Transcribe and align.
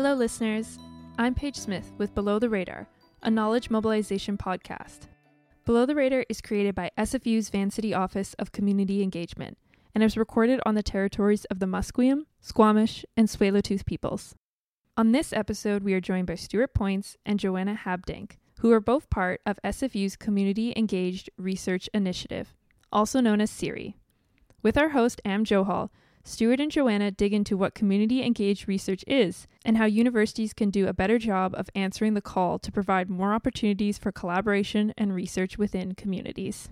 Hello, 0.00 0.14
listeners. 0.14 0.78
I'm 1.18 1.34
Paige 1.34 1.56
Smith 1.56 1.90
with 1.98 2.14
Below 2.14 2.38
the 2.38 2.48
Radar, 2.48 2.86
a 3.20 3.32
knowledge 3.32 3.68
mobilization 3.68 4.38
podcast. 4.38 5.08
Below 5.64 5.86
the 5.86 5.96
Radar 5.96 6.24
is 6.28 6.40
created 6.40 6.76
by 6.76 6.92
SFU's 6.96 7.48
Vancity 7.48 7.92
Office 7.92 8.32
of 8.34 8.52
Community 8.52 9.02
Engagement 9.02 9.58
and 9.96 10.04
is 10.04 10.16
recorded 10.16 10.60
on 10.64 10.76
the 10.76 10.84
territories 10.84 11.46
of 11.46 11.58
the 11.58 11.66
Musqueam, 11.66 12.26
Squamish, 12.40 13.04
and 13.16 13.26
Tsleil-Waututh 13.26 13.84
peoples. 13.86 14.36
On 14.96 15.10
this 15.10 15.32
episode, 15.32 15.82
we 15.82 15.94
are 15.94 16.00
joined 16.00 16.28
by 16.28 16.36
Stuart 16.36 16.74
Poyntz 16.74 17.16
and 17.26 17.40
Joanna 17.40 17.76
Habdank, 17.84 18.36
who 18.60 18.70
are 18.70 18.78
both 18.78 19.10
part 19.10 19.40
of 19.44 19.58
SFU's 19.64 20.14
Community 20.14 20.72
Engaged 20.76 21.28
Research 21.36 21.90
Initiative, 21.92 22.54
also 22.92 23.20
known 23.20 23.40
as 23.40 23.50
CERI. 23.50 23.94
With 24.62 24.78
our 24.78 24.90
host, 24.90 25.20
Am 25.24 25.44
Johal, 25.44 25.90
Stuart 26.28 26.60
and 26.60 26.70
Joanna 26.70 27.10
dig 27.10 27.32
into 27.32 27.56
what 27.56 27.74
community 27.74 28.22
engaged 28.22 28.68
research 28.68 29.02
is 29.06 29.46
and 29.64 29.78
how 29.78 29.86
universities 29.86 30.52
can 30.52 30.68
do 30.68 30.86
a 30.86 30.92
better 30.92 31.18
job 31.18 31.54
of 31.56 31.70
answering 31.74 32.12
the 32.12 32.20
call 32.20 32.58
to 32.58 32.70
provide 32.70 33.08
more 33.08 33.32
opportunities 33.32 33.96
for 33.96 34.12
collaboration 34.12 34.92
and 34.98 35.14
research 35.14 35.56
within 35.56 35.94
communities. 35.94 36.68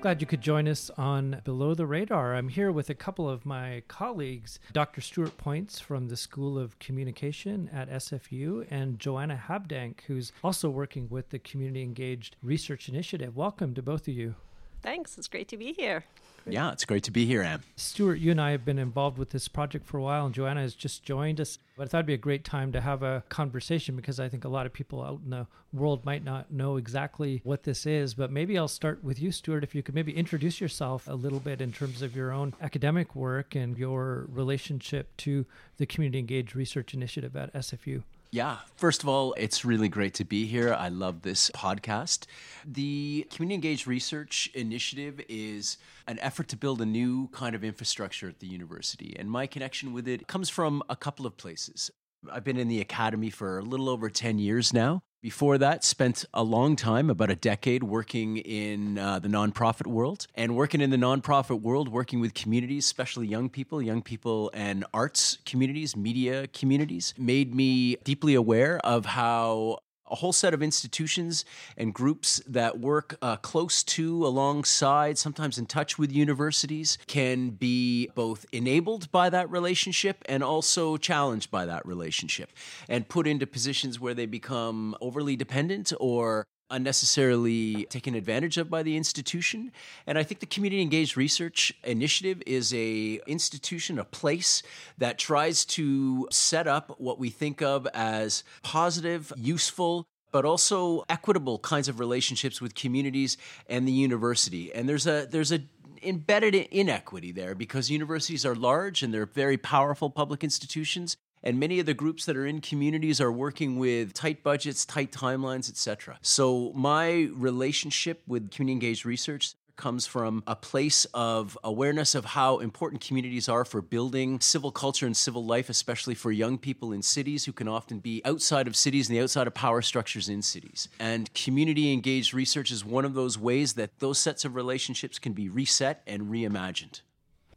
Glad 0.00 0.20
you 0.20 0.28
could 0.28 0.40
join 0.40 0.68
us 0.68 0.92
on 0.96 1.42
Below 1.44 1.74
the 1.74 1.84
Radar. 1.84 2.36
I'm 2.36 2.48
here 2.48 2.70
with 2.70 2.88
a 2.88 2.94
couple 2.94 3.28
of 3.28 3.44
my 3.44 3.82
colleagues, 3.88 4.60
Dr. 4.72 5.00
Stuart 5.00 5.36
Poyntz 5.36 5.80
from 5.80 6.06
the 6.06 6.16
School 6.16 6.56
of 6.56 6.78
Communication 6.78 7.68
at 7.72 7.90
SFU, 7.90 8.64
and 8.70 9.00
Joanna 9.00 9.42
Habdank, 9.48 10.02
who's 10.06 10.32
also 10.44 10.70
working 10.70 11.08
with 11.10 11.30
the 11.30 11.40
Community 11.40 11.82
Engaged 11.82 12.36
Research 12.44 12.88
Initiative. 12.88 13.36
Welcome 13.36 13.74
to 13.74 13.82
both 13.82 14.02
of 14.02 14.14
you. 14.14 14.36
Thanks. 14.82 15.18
It's 15.18 15.26
great 15.26 15.48
to 15.48 15.56
be 15.56 15.72
here. 15.72 16.04
Yeah, 16.50 16.72
it's 16.72 16.84
great 16.84 17.04
to 17.04 17.10
be 17.10 17.26
here, 17.26 17.42
Am. 17.42 17.62
Stuart, 17.76 18.16
you 18.16 18.30
and 18.30 18.40
I 18.40 18.52
have 18.52 18.64
been 18.64 18.78
involved 18.78 19.18
with 19.18 19.30
this 19.30 19.48
project 19.48 19.86
for 19.86 19.98
a 19.98 20.02
while, 20.02 20.26
and 20.26 20.34
Joanna 20.34 20.62
has 20.62 20.74
just 20.74 21.02
joined 21.02 21.40
us. 21.40 21.58
But 21.76 21.84
I 21.84 21.86
thought 21.88 21.98
it'd 21.98 22.06
be 22.06 22.14
a 22.14 22.18
great 22.18 22.44
time 22.44 22.72
to 22.72 22.80
have 22.80 23.02
a 23.02 23.22
conversation 23.28 23.96
because 23.96 24.18
I 24.18 24.28
think 24.28 24.44
a 24.44 24.48
lot 24.48 24.66
of 24.66 24.72
people 24.72 25.02
out 25.02 25.20
in 25.24 25.30
the 25.30 25.46
world 25.72 26.04
might 26.04 26.24
not 26.24 26.50
know 26.50 26.76
exactly 26.76 27.40
what 27.44 27.62
this 27.64 27.86
is. 27.86 28.14
But 28.14 28.32
maybe 28.32 28.58
I'll 28.58 28.68
start 28.68 29.04
with 29.04 29.20
you, 29.20 29.30
Stuart, 29.30 29.62
if 29.62 29.74
you 29.74 29.82
could 29.82 29.94
maybe 29.94 30.16
introduce 30.16 30.60
yourself 30.60 31.06
a 31.06 31.14
little 31.14 31.40
bit 31.40 31.60
in 31.60 31.72
terms 31.72 32.02
of 32.02 32.16
your 32.16 32.32
own 32.32 32.54
academic 32.60 33.14
work 33.14 33.54
and 33.54 33.76
your 33.76 34.26
relationship 34.30 35.16
to 35.18 35.46
the 35.76 35.86
Community 35.86 36.18
Engaged 36.18 36.56
Research 36.56 36.94
Initiative 36.94 37.36
at 37.36 37.52
SFU. 37.54 38.02
Yeah, 38.30 38.58
first 38.76 39.02
of 39.02 39.08
all, 39.08 39.34
it's 39.38 39.64
really 39.64 39.88
great 39.88 40.12
to 40.14 40.24
be 40.24 40.44
here. 40.44 40.74
I 40.74 40.88
love 40.88 41.22
this 41.22 41.50
podcast. 41.52 42.26
The 42.66 43.26
Community 43.30 43.54
Engaged 43.54 43.86
Research 43.86 44.50
Initiative 44.52 45.18
is 45.30 45.78
an 46.06 46.18
effort 46.18 46.46
to 46.48 46.56
build 46.56 46.82
a 46.82 46.86
new 46.86 47.28
kind 47.28 47.54
of 47.54 47.64
infrastructure 47.64 48.28
at 48.28 48.40
the 48.40 48.46
university, 48.46 49.16
and 49.18 49.30
my 49.30 49.46
connection 49.46 49.94
with 49.94 50.06
it 50.06 50.26
comes 50.26 50.50
from 50.50 50.82
a 50.90 50.96
couple 50.96 51.24
of 51.24 51.38
places. 51.38 51.90
I've 52.30 52.44
been 52.44 52.58
in 52.58 52.68
the 52.68 52.80
academy 52.80 53.30
for 53.30 53.58
a 53.58 53.62
little 53.62 53.88
over 53.88 54.10
10 54.10 54.38
years 54.38 54.72
now. 54.72 55.02
Before 55.20 55.58
that, 55.58 55.82
spent 55.82 56.24
a 56.32 56.44
long 56.44 56.76
time, 56.76 57.10
about 57.10 57.28
a 57.28 57.34
decade, 57.34 57.82
working 57.82 58.36
in 58.36 58.98
uh, 58.98 59.18
the 59.18 59.26
nonprofit 59.26 59.88
world. 59.88 60.28
And 60.36 60.54
working 60.54 60.80
in 60.80 60.90
the 60.90 60.96
nonprofit 60.96 61.60
world, 61.60 61.88
working 61.88 62.20
with 62.20 62.34
communities, 62.34 62.84
especially 62.84 63.26
young 63.26 63.48
people, 63.48 63.82
young 63.82 64.00
people 64.00 64.50
and 64.54 64.84
arts 64.94 65.38
communities, 65.44 65.96
media 65.96 66.46
communities, 66.46 67.14
made 67.18 67.52
me 67.52 67.96
deeply 68.04 68.34
aware 68.34 68.78
of 68.86 69.06
how 69.06 69.78
a 70.10 70.16
whole 70.16 70.32
set 70.32 70.54
of 70.54 70.62
institutions 70.62 71.44
and 71.76 71.94
groups 71.94 72.40
that 72.46 72.78
work 72.80 73.16
uh, 73.22 73.36
close 73.36 73.82
to, 73.82 74.26
alongside, 74.26 75.18
sometimes 75.18 75.58
in 75.58 75.66
touch 75.66 75.98
with 75.98 76.12
universities 76.12 76.98
can 77.06 77.50
be 77.50 78.08
both 78.14 78.46
enabled 78.52 79.10
by 79.10 79.30
that 79.30 79.50
relationship 79.50 80.22
and 80.26 80.42
also 80.42 80.96
challenged 80.96 81.50
by 81.50 81.66
that 81.66 81.84
relationship 81.86 82.50
and 82.88 83.08
put 83.08 83.26
into 83.26 83.46
positions 83.46 84.00
where 84.00 84.14
they 84.14 84.26
become 84.26 84.96
overly 85.00 85.36
dependent 85.36 85.92
or 86.00 86.46
unnecessarily 86.70 87.84
taken 87.86 88.14
advantage 88.14 88.58
of 88.58 88.68
by 88.68 88.82
the 88.82 88.96
institution. 88.96 89.72
And 90.06 90.18
i 90.18 90.22
think 90.22 90.40
the 90.40 90.46
community 90.46 90.82
engaged 90.82 91.16
research 91.16 91.72
initiative 91.84 92.42
is 92.46 92.72
a 92.74 93.20
institution 93.26 93.98
a 93.98 94.04
place 94.04 94.62
that 94.98 95.18
tries 95.18 95.64
to 95.64 96.28
set 96.30 96.66
up 96.66 96.94
what 96.98 97.18
we 97.18 97.30
think 97.30 97.62
of 97.62 97.86
as 97.94 98.44
positive 98.62 99.32
useful 99.36 100.06
but 100.30 100.44
also 100.44 101.04
equitable 101.08 101.58
kinds 101.58 101.88
of 101.88 101.98
relationships 101.98 102.60
with 102.60 102.74
communities 102.74 103.38
and 103.66 103.88
the 103.88 103.92
university. 103.92 104.72
And 104.74 104.88
there's 104.88 105.06
a 105.06 105.26
there's 105.30 105.52
a 105.52 105.60
embedded 106.02 106.54
inequity 106.54 107.32
there 107.32 107.54
because 107.54 107.90
universities 107.90 108.46
are 108.46 108.54
large 108.54 109.02
and 109.02 109.12
they're 109.12 109.26
very 109.26 109.56
powerful 109.56 110.10
public 110.10 110.44
institutions 110.44 111.16
and 111.42 111.58
many 111.58 111.78
of 111.80 111.86
the 111.86 111.94
groups 111.94 112.24
that 112.26 112.36
are 112.36 112.46
in 112.46 112.60
communities 112.60 113.20
are 113.20 113.32
working 113.32 113.78
with 113.78 114.12
tight 114.14 114.42
budgets, 114.42 114.84
tight 114.84 115.12
timelines, 115.12 115.68
etc. 115.68 116.18
So 116.22 116.72
my 116.74 117.28
relationship 117.34 118.22
with 118.26 118.50
community 118.50 118.72
engaged 118.72 119.06
research 119.06 119.54
comes 119.78 120.06
from 120.06 120.42
a 120.46 120.54
place 120.54 121.06
of 121.14 121.56
awareness 121.64 122.14
of 122.14 122.26
how 122.26 122.58
important 122.58 123.00
communities 123.00 123.48
are 123.48 123.64
for 123.64 123.80
building 123.80 124.40
civil 124.40 124.70
culture 124.70 125.06
and 125.06 125.16
civil 125.16 125.46
life, 125.46 125.70
especially 125.70 126.14
for 126.14 126.30
young 126.30 126.58
people 126.58 126.92
in 126.92 127.00
cities 127.00 127.46
who 127.46 127.52
can 127.52 127.68
often 127.68 128.00
be 128.00 128.20
outside 128.26 128.66
of 128.66 128.76
cities 128.76 129.08
and 129.08 129.16
the 129.16 129.22
outside 129.22 129.46
of 129.46 129.54
power 129.54 129.80
structures 129.80 130.28
in 130.28 130.42
cities. 130.42 130.88
And 130.98 131.32
community 131.32 131.92
engaged 131.92 132.34
research 132.34 132.70
is 132.70 132.84
one 132.84 133.06
of 133.06 133.14
those 133.14 133.38
ways 133.38 133.74
that 133.74 134.00
those 134.00 134.18
sets 134.18 134.44
of 134.44 134.54
relationships 134.54 135.18
can 135.18 135.32
be 135.32 135.48
reset 135.48 136.02
and 136.06 136.22
reimagined. 136.22 137.00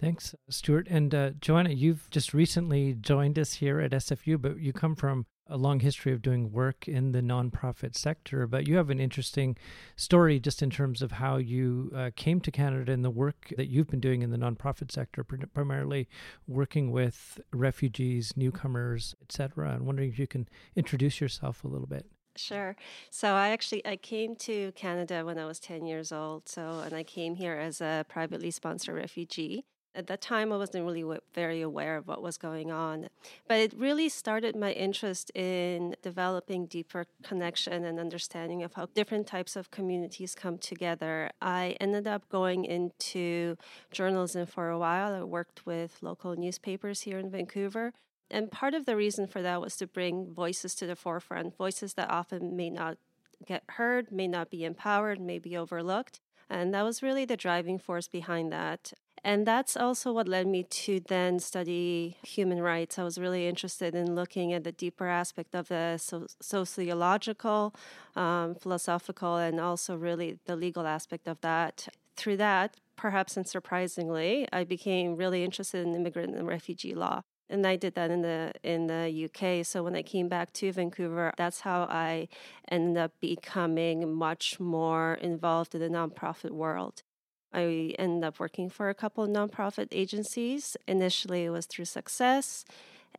Thanks, 0.01 0.33
Stuart. 0.49 0.87
And 0.89 1.13
uh, 1.13 1.29
Joanna, 1.39 1.69
you've 1.69 2.09
just 2.09 2.33
recently 2.33 2.95
joined 2.95 3.37
us 3.37 3.53
here 3.53 3.79
at 3.79 3.91
SFU, 3.91 4.41
but 4.41 4.59
you 4.59 4.73
come 4.73 4.95
from 4.95 5.27
a 5.45 5.57
long 5.57 5.79
history 5.81 6.11
of 6.11 6.23
doing 6.23 6.51
work 6.51 6.87
in 6.87 7.11
the 7.11 7.21
nonprofit 7.21 7.95
sector. 7.95 8.47
But 8.47 8.67
you 8.67 8.77
have 8.77 8.89
an 8.89 8.99
interesting 8.99 9.57
story 9.95 10.39
just 10.39 10.63
in 10.63 10.71
terms 10.71 11.03
of 11.03 11.11
how 11.11 11.37
you 11.37 11.91
uh, 11.95 12.09
came 12.15 12.41
to 12.41 12.49
Canada 12.49 12.91
and 12.91 13.05
the 13.05 13.11
work 13.11 13.53
that 13.57 13.67
you've 13.67 13.89
been 13.89 13.99
doing 13.99 14.23
in 14.23 14.31
the 14.31 14.37
nonprofit 14.37 14.91
sector, 14.91 15.23
primarily 15.23 16.09
working 16.47 16.89
with 16.89 17.39
refugees, 17.53 18.33
newcomers, 18.35 19.13
etc. 19.21 19.69
I'm 19.75 19.85
wondering 19.85 20.09
if 20.09 20.17
you 20.17 20.25
can 20.25 20.49
introduce 20.75 21.21
yourself 21.21 21.63
a 21.63 21.67
little 21.67 21.87
bit. 21.87 22.07
Sure. 22.35 22.75
So 23.11 23.33
I 23.33 23.49
actually 23.49 23.85
I 23.85 23.97
came 23.97 24.35
to 24.37 24.71
Canada 24.71 25.23
when 25.25 25.37
I 25.37 25.45
was 25.45 25.59
10 25.59 25.85
years 25.85 26.11
old. 26.11 26.49
So 26.49 26.81
and 26.83 26.93
I 26.93 27.03
came 27.03 27.35
here 27.35 27.53
as 27.53 27.81
a 27.81 28.03
privately 28.09 28.49
sponsored 28.49 28.95
refugee. 28.95 29.65
At 29.93 30.07
that 30.07 30.21
time, 30.21 30.53
I 30.53 30.57
wasn't 30.57 30.85
really 30.85 31.03
very 31.33 31.61
aware 31.61 31.97
of 31.97 32.07
what 32.07 32.21
was 32.21 32.37
going 32.37 32.71
on. 32.71 33.09
But 33.47 33.59
it 33.59 33.73
really 33.75 34.07
started 34.07 34.55
my 34.55 34.71
interest 34.71 35.31
in 35.35 35.95
developing 36.01 36.65
deeper 36.65 37.07
connection 37.23 37.83
and 37.83 37.99
understanding 37.99 38.63
of 38.63 38.73
how 38.73 38.87
different 38.93 39.27
types 39.27 39.57
of 39.57 39.69
communities 39.69 40.33
come 40.33 40.57
together. 40.57 41.29
I 41.41 41.75
ended 41.81 42.07
up 42.07 42.29
going 42.29 42.63
into 42.63 43.57
journalism 43.91 44.45
for 44.45 44.69
a 44.69 44.79
while. 44.79 45.13
I 45.13 45.23
worked 45.23 45.65
with 45.65 45.97
local 46.01 46.37
newspapers 46.37 47.01
here 47.01 47.19
in 47.19 47.29
Vancouver. 47.29 47.91
And 48.29 48.49
part 48.49 48.73
of 48.73 48.85
the 48.85 48.95
reason 48.95 49.27
for 49.27 49.41
that 49.41 49.59
was 49.59 49.75
to 49.77 49.87
bring 49.87 50.33
voices 50.33 50.73
to 50.75 50.87
the 50.87 50.95
forefront, 50.95 51.57
voices 51.57 51.95
that 51.95 52.09
often 52.09 52.55
may 52.55 52.69
not 52.69 52.97
get 53.45 53.63
heard, 53.71 54.09
may 54.09 54.27
not 54.27 54.49
be 54.49 54.63
empowered, 54.63 55.19
may 55.19 55.37
be 55.37 55.57
overlooked. 55.57 56.21
And 56.49 56.73
that 56.73 56.83
was 56.83 57.03
really 57.03 57.25
the 57.25 57.35
driving 57.35 57.77
force 57.77 58.07
behind 58.07 58.53
that. 58.53 58.93
And 59.23 59.45
that's 59.45 59.77
also 59.77 60.11
what 60.11 60.27
led 60.27 60.47
me 60.47 60.63
to 60.63 60.99
then 60.99 61.39
study 61.39 62.17
human 62.23 62.61
rights. 62.61 62.97
I 62.97 63.03
was 63.03 63.19
really 63.19 63.47
interested 63.47 63.93
in 63.93 64.15
looking 64.15 64.51
at 64.51 64.63
the 64.63 64.71
deeper 64.71 65.07
aspect 65.07 65.53
of 65.53 65.67
the 65.67 65.97
so- 65.97 66.27
sociological, 66.41 67.75
um, 68.15 68.55
philosophical, 68.55 69.37
and 69.37 69.59
also 69.59 69.95
really 69.95 70.39
the 70.45 70.55
legal 70.55 70.87
aspect 70.87 71.27
of 71.27 71.39
that. 71.41 71.87
Through 72.15 72.37
that, 72.37 72.77
perhaps 72.95 73.35
unsurprisingly, 73.35 74.47
I 74.51 74.63
became 74.63 75.15
really 75.15 75.43
interested 75.43 75.85
in 75.85 75.93
immigrant 75.93 76.35
and 76.35 76.47
refugee 76.47 76.95
law 76.95 77.21
and 77.51 77.67
I 77.67 77.75
did 77.75 77.95
that 77.95 78.09
in 78.09 78.21
the 78.21 78.53
in 78.63 78.87
the 78.87 79.09
UK. 79.25 79.65
So 79.65 79.83
when 79.83 79.95
I 79.95 80.01
came 80.01 80.29
back 80.29 80.53
to 80.53 80.71
Vancouver, 80.71 81.33
that's 81.37 81.61
how 81.61 81.83
I 81.83 82.29
ended 82.69 82.97
up 82.97 83.11
becoming 83.19 84.13
much 84.13 84.59
more 84.59 85.15
involved 85.15 85.75
in 85.75 85.81
the 85.81 85.89
nonprofit 85.89 86.51
world. 86.51 87.03
I 87.53 87.95
ended 87.99 88.23
up 88.23 88.39
working 88.39 88.69
for 88.69 88.89
a 88.89 88.93
couple 88.93 89.23
of 89.23 89.29
nonprofit 89.29 89.89
agencies. 89.91 90.77
Initially, 90.87 91.45
it 91.45 91.49
was 91.49 91.65
through 91.65 91.85
Success, 91.85 92.65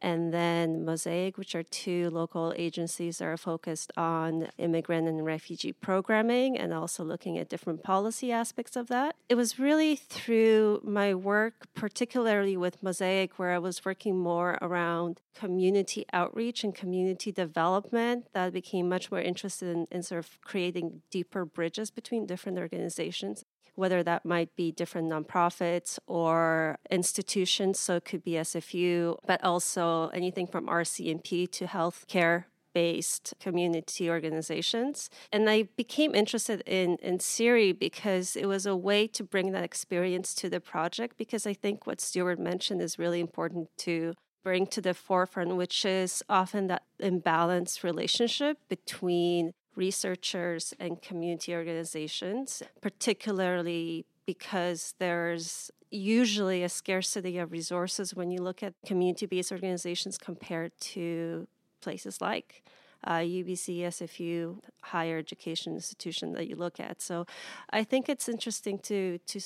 and 0.01 0.33
then 0.33 0.85
Mosaic, 0.85 1.37
which 1.37 1.55
are 1.55 1.63
two 1.63 2.11
local 2.11 2.53
agencies 2.57 3.19
that 3.19 3.27
are 3.27 3.37
focused 3.37 3.93
on 3.97 4.49
immigrant 4.59 5.07
and 5.07 5.25
refugee 5.25 5.73
programming 5.73 6.59
and 6.59 6.73
also 6.73 7.05
looking 7.05 7.39
at 7.39 7.49
different 7.49 7.83
policy 7.83 8.33
aspects 8.33 8.75
of 8.75 8.89
that. 8.89 9.15
It 9.29 9.35
was 9.35 9.59
really 9.59 9.97
through 9.97 10.81
my 10.83 11.15
work, 11.15 11.69
particularly 11.75 12.57
with 12.57 12.83
Mosaic, 12.83 13.39
where 13.39 13.53
I 13.53 13.59
was 13.59 13.85
working 13.85 14.19
more 14.19 14.59
around 14.63 15.21
community 15.35 16.05
outreach 16.13 16.65
and 16.65 16.75
community 16.75 17.31
development, 17.31 18.27
that 18.33 18.47
I 18.47 18.51
became 18.51 18.89
much 18.89 19.11
more 19.11 19.21
interested 19.21 19.69
in, 19.69 19.87
in 19.91 20.03
sort 20.03 20.21
of 20.21 20.41
creating 20.43 21.03
deeper 21.11 21.45
bridges 21.45 21.91
between 21.91 22.27
different 22.27 22.59
organizations. 22.59 23.45
Whether 23.75 24.03
that 24.03 24.25
might 24.25 24.55
be 24.57 24.71
different 24.71 25.11
nonprofits 25.11 25.99
or 26.07 26.79
institutions. 26.91 27.79
So 27.79 27.97
it 27.97 28.05
could 28.05 28.23
be 28.23 28.33
SFU, 28.33 29.17
but 29.27 29.43
also 29.43 30.09
anything 30.09 30.47
from 30.47 30.67
RCMP 30.67 31.51
to 31.53 31.67
healthcare 31.67 32.45
based 32.75 33.35
community 33.41 34.09
organizations. 34.11 35.11
And 35.33 35.49
I 35.49 35.65
became 35.77 36.15
interested 36.15 36.63
in, 36.67 36.97
in 36.97 37.19
CERI 37.19 37.79
because 37.79 38.37
it 38.37 38.47
was 38.47 38.67
a 38.67 38.77
way 38.77 39.07
to 39.09 39.23
bring 39.23 39.53
that 39.53 39.65
experience 39.65 40.35
to 40.37 40.49
the 40.49 40.61
project. 40.61 41.17
Because 41.17 41.47
I 41.47 41.53
think 41.53 41.87
what 41.87 42.01
Stuart 42.01 42.39
mentioned 42.39 42.83
is 42.83 42.99
really 42.99 43.21
important 43.21 43.69
to 43.79 44.15
bring 44.43 44.67
to 44.67 44.81
the 44.81 44.95
forefront, 44.95 45.57
which 45.57 45.85
is 45.85 46.23
often 46.29 46.67
that 46.67 46.83
imbalanced 47.01 47.83
relationship 47.83 48.59
between 48.69 49.53
researchers 49.77 50.75
and 50.79 51.01
community 51.01 51.55
organizations, 51.55 52.63
particularly 52.81 54.05
because 54.27 54.95
there's 54.99 55.71
usually 55.91 56.63
a 56.63 56.69
scarcity 56.69 57.39
of 57.39 57.53
resources 57.53 58.15
when 58.15 58.31
you 58.31 58.41
look 58.41 58.63
at 58.63 58.75
community 58.87 59.27
based 59.27 59.53
organizations 59.53 60.17
compared 60.17 60.73
to 60.81 61.47
places 61.81 62.21
like 62.21 62.63
uh, 63.05 63.19
UBC, 63.19 63.81
SFU, 63.81 64.59
higher 64.83 65.19
education 65.19 65.75
institution 65.75 66.33
that 66.33 66.49
you 66.49 66.57
look 66.57 66.79
at. 66.79 67.03
So 67.03 67.27
I 67.71 67.85
think 67.85 68.09
it's 68.09 68.29
interesting 68.29 68.79
to 68.81 69.19
to 69.19 69.41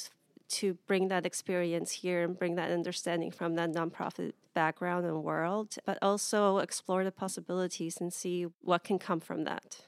to 0.49 0.75
bring 0.87 1.09
that 1.09 1.27
experience 1.27 1.91
here 1.91 2.23
and 2.23 2.39
bring 2.39 2.55
that 2.55 2.71
understanding 2.71 3.33
from 3.33 3.57
that 3.57 3.73
nonprofit 3.73 4.33
background 4.55 5.05
and 5.05 5.25
world, 5.25 5.75
but 5.85 5.99
also 6.01 6.59
explore 6.59 7.03
the 7.03 7.11
possibilities 7.11 8.01
and 8.01 8.13
see 8.13 8.47
what 8.63 8.85
can 8.85 8.99
come 8.99 9.19
from 9.19 9.43
that. 9.45 9.81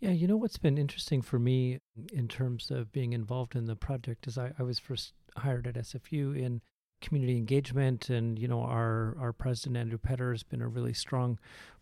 Yeah, 0.00 0.10
you 0.10 0.28
know 0.28 0.36
what's 0.36 0.58
been 0.58 0.78
interesting 0.78 1.22
for 1.22 1.38
me 1.38 1.80
in 2.12 2.28
terms 2.28 2.70
of 2.70 2.92
being 2.92 3.12
involved 3.12 3.56
in 3.56 3.64
the 3.64 3.74
project 3.74 4.26
is 4.28 4.38
I, 4.38 4.52
I 4.58 4.62
was 4.62 4.78
first 4.78 5.12
hired 5.36 5.66
at 5.66 5.74
SFU 5.74 6.38
in 6.38 6.60
community 7.00 7.36
engagement 7.36 8.10
and 8.10 8.38
you 8.38 8.48
know 8.48 8.60
our 8.62 9.16
our 9.20 9.32
president 9.32 9.76
Andrew 9.76 9.98
Petter 9.98 10.32
has 10.32 10.42
been 10.42 10.60
a 10.60 10.68
really 10.68 10.92
strong 10.92 11.38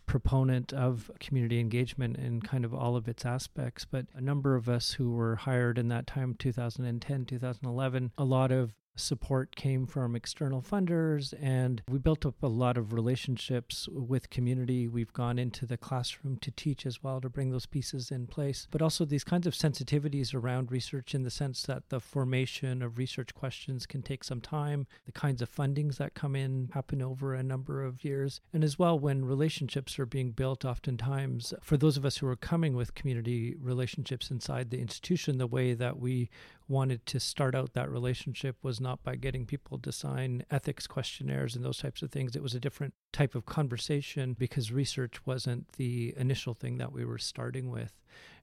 proponent 0.06 0.72
of 0.72 1.10
community 1.20 1.58
engagement 1.58 2.16
in 2.16 2.40
kind 2.40 2.64
of 2.64 2.72
all 2.72 2.96
of 2.96 3.08
its 3.08 3.26
aspects. 3.26 3.84
But 3.84 4.06
a 4.14 4.20
number 4.20 4.54
of 4.54 4.68
us 4.68 4.92
who 4.92 5.10
were 5.10 5.36
hired 5.36 5.78
in 5.78 5.88
that 5.88 6.06
time 6.06 6.34
2010 6.38 7.26
2011 7.26 8.12
a 8.16 8.24
lot 8.24 8.50
of 8.50 8.72
support 8.96 9.54
came 9.54 9.86
from 9.86 10.16
external 10.16 10.62
funders, 10.62 11.34
and 11.40 11.82
we 11.88 11.98
built 11.98 12.26
up 12.26 12.42
a 12.42 12.46
lot 12.46 12.76
of 12.76 12.92
relationships 12.92 13.88
with 13.92 14.30
community. 14.30 14.88
We've 14.88 15.12
gone 15.12 15.38
into 15.38 15.66
the 15.66 15.76
classroom 15.76 16.38
to 16.38 16.50
teach 16.50 16.86
as 16.86 17.02
well 17.02 17.20
to 17.20 17.28
bring 17.28 17.50
those 17.50 17.66
pieces 17.66 18.10
in 18.10 18.26
place, 18.26 18.66
but 18.70 18.82
also 18.82 19.04
these 19.04 19.24
kinds 19.24 19.46
of 19.46 19.54
sensitivities 19.54 20.34
around 20.34 20.72
research 20.72 21.14
in 21.14 21.22
the 21.22 21.30
sense 21.30 21.62
that 21.62 21.88
the 21.88 22.00
formation 22.00 22.82
of 22.82 22.98
research 22.98 23.34
questions 23.34 23.86
can 23.86 24.02
take 24.02 24.24
some 24.24 24.40
time. 24.40 24.86
The 25.04 25.12
kinds 25.12 25.42
of 25.42 25.54
fundings 25.54 25.96
that 25.98 26.14
come 26.14 26.34
in 26.34 26.70
happen 26.72 27.02
over 27.02 27.34
a 27.34 27.42
number 27.42 27.84
of 27.84 28.04
years, 28.04 28.40
and 28.52 28.64
as 28.64 28.78
well 28.78 28.98
when 28.98 29.24
relationships 29.24 29.98
are 29.98 30.06
being 30.06 30.30
built, 30.30 30.64
oftentimes 30.64 31.52
for 31.62 31.76
those 31.76 31.96
of 31.96 32.04
us 32.04 32.18
who 32.18 32.26
are 32.26 32.36
coming 32.36 32.74
with 32.74 32.94
community 32.94 33.54
relationships 33.60 34.30
inside 34.30 34.70
the 34.70 34.80
institution, 34.80 35.38
the 35.38 35.46
way 35.46 35.74
that 35.74 35.98
we 35.98 36.30
wanted 36.68 37.06
to 37.06 37.20
start 37.20 37.54
out 37.54 37.74
that 37.74 37.90
relationship 37.90 38.56
was 38.62 38.80
not 38.80 39.02
by 39.02 39.16
getting 39.16 39.46
people 39.46 39.78
to 39.78 39.92
sign 39.92 40.44
ethics 40.50 40.86
questionnaires 40.86 41.54
and 41.54 41.64
those 41.64 41.78
types 41.78 42.02
of 42.02 42.10
things. 42.10 42.34
It 42.34 42.42
was 42.42 42.54
a 42.54 42.60
different 42.60 42.94
type 43.12 43.34
of 43.34 43.46
conversation 43.46 44.34
because 44.38 44.72
research 44.72 45.24
wasn't 45.24 45.72
the 45.72 46.14
initial 46.16 46.54
thing 46.54 46.78
that 46.78 46.92
we 46.92 47.04
were 47.04 47.18
starting 47.18 47.70
with. 47.70 47.92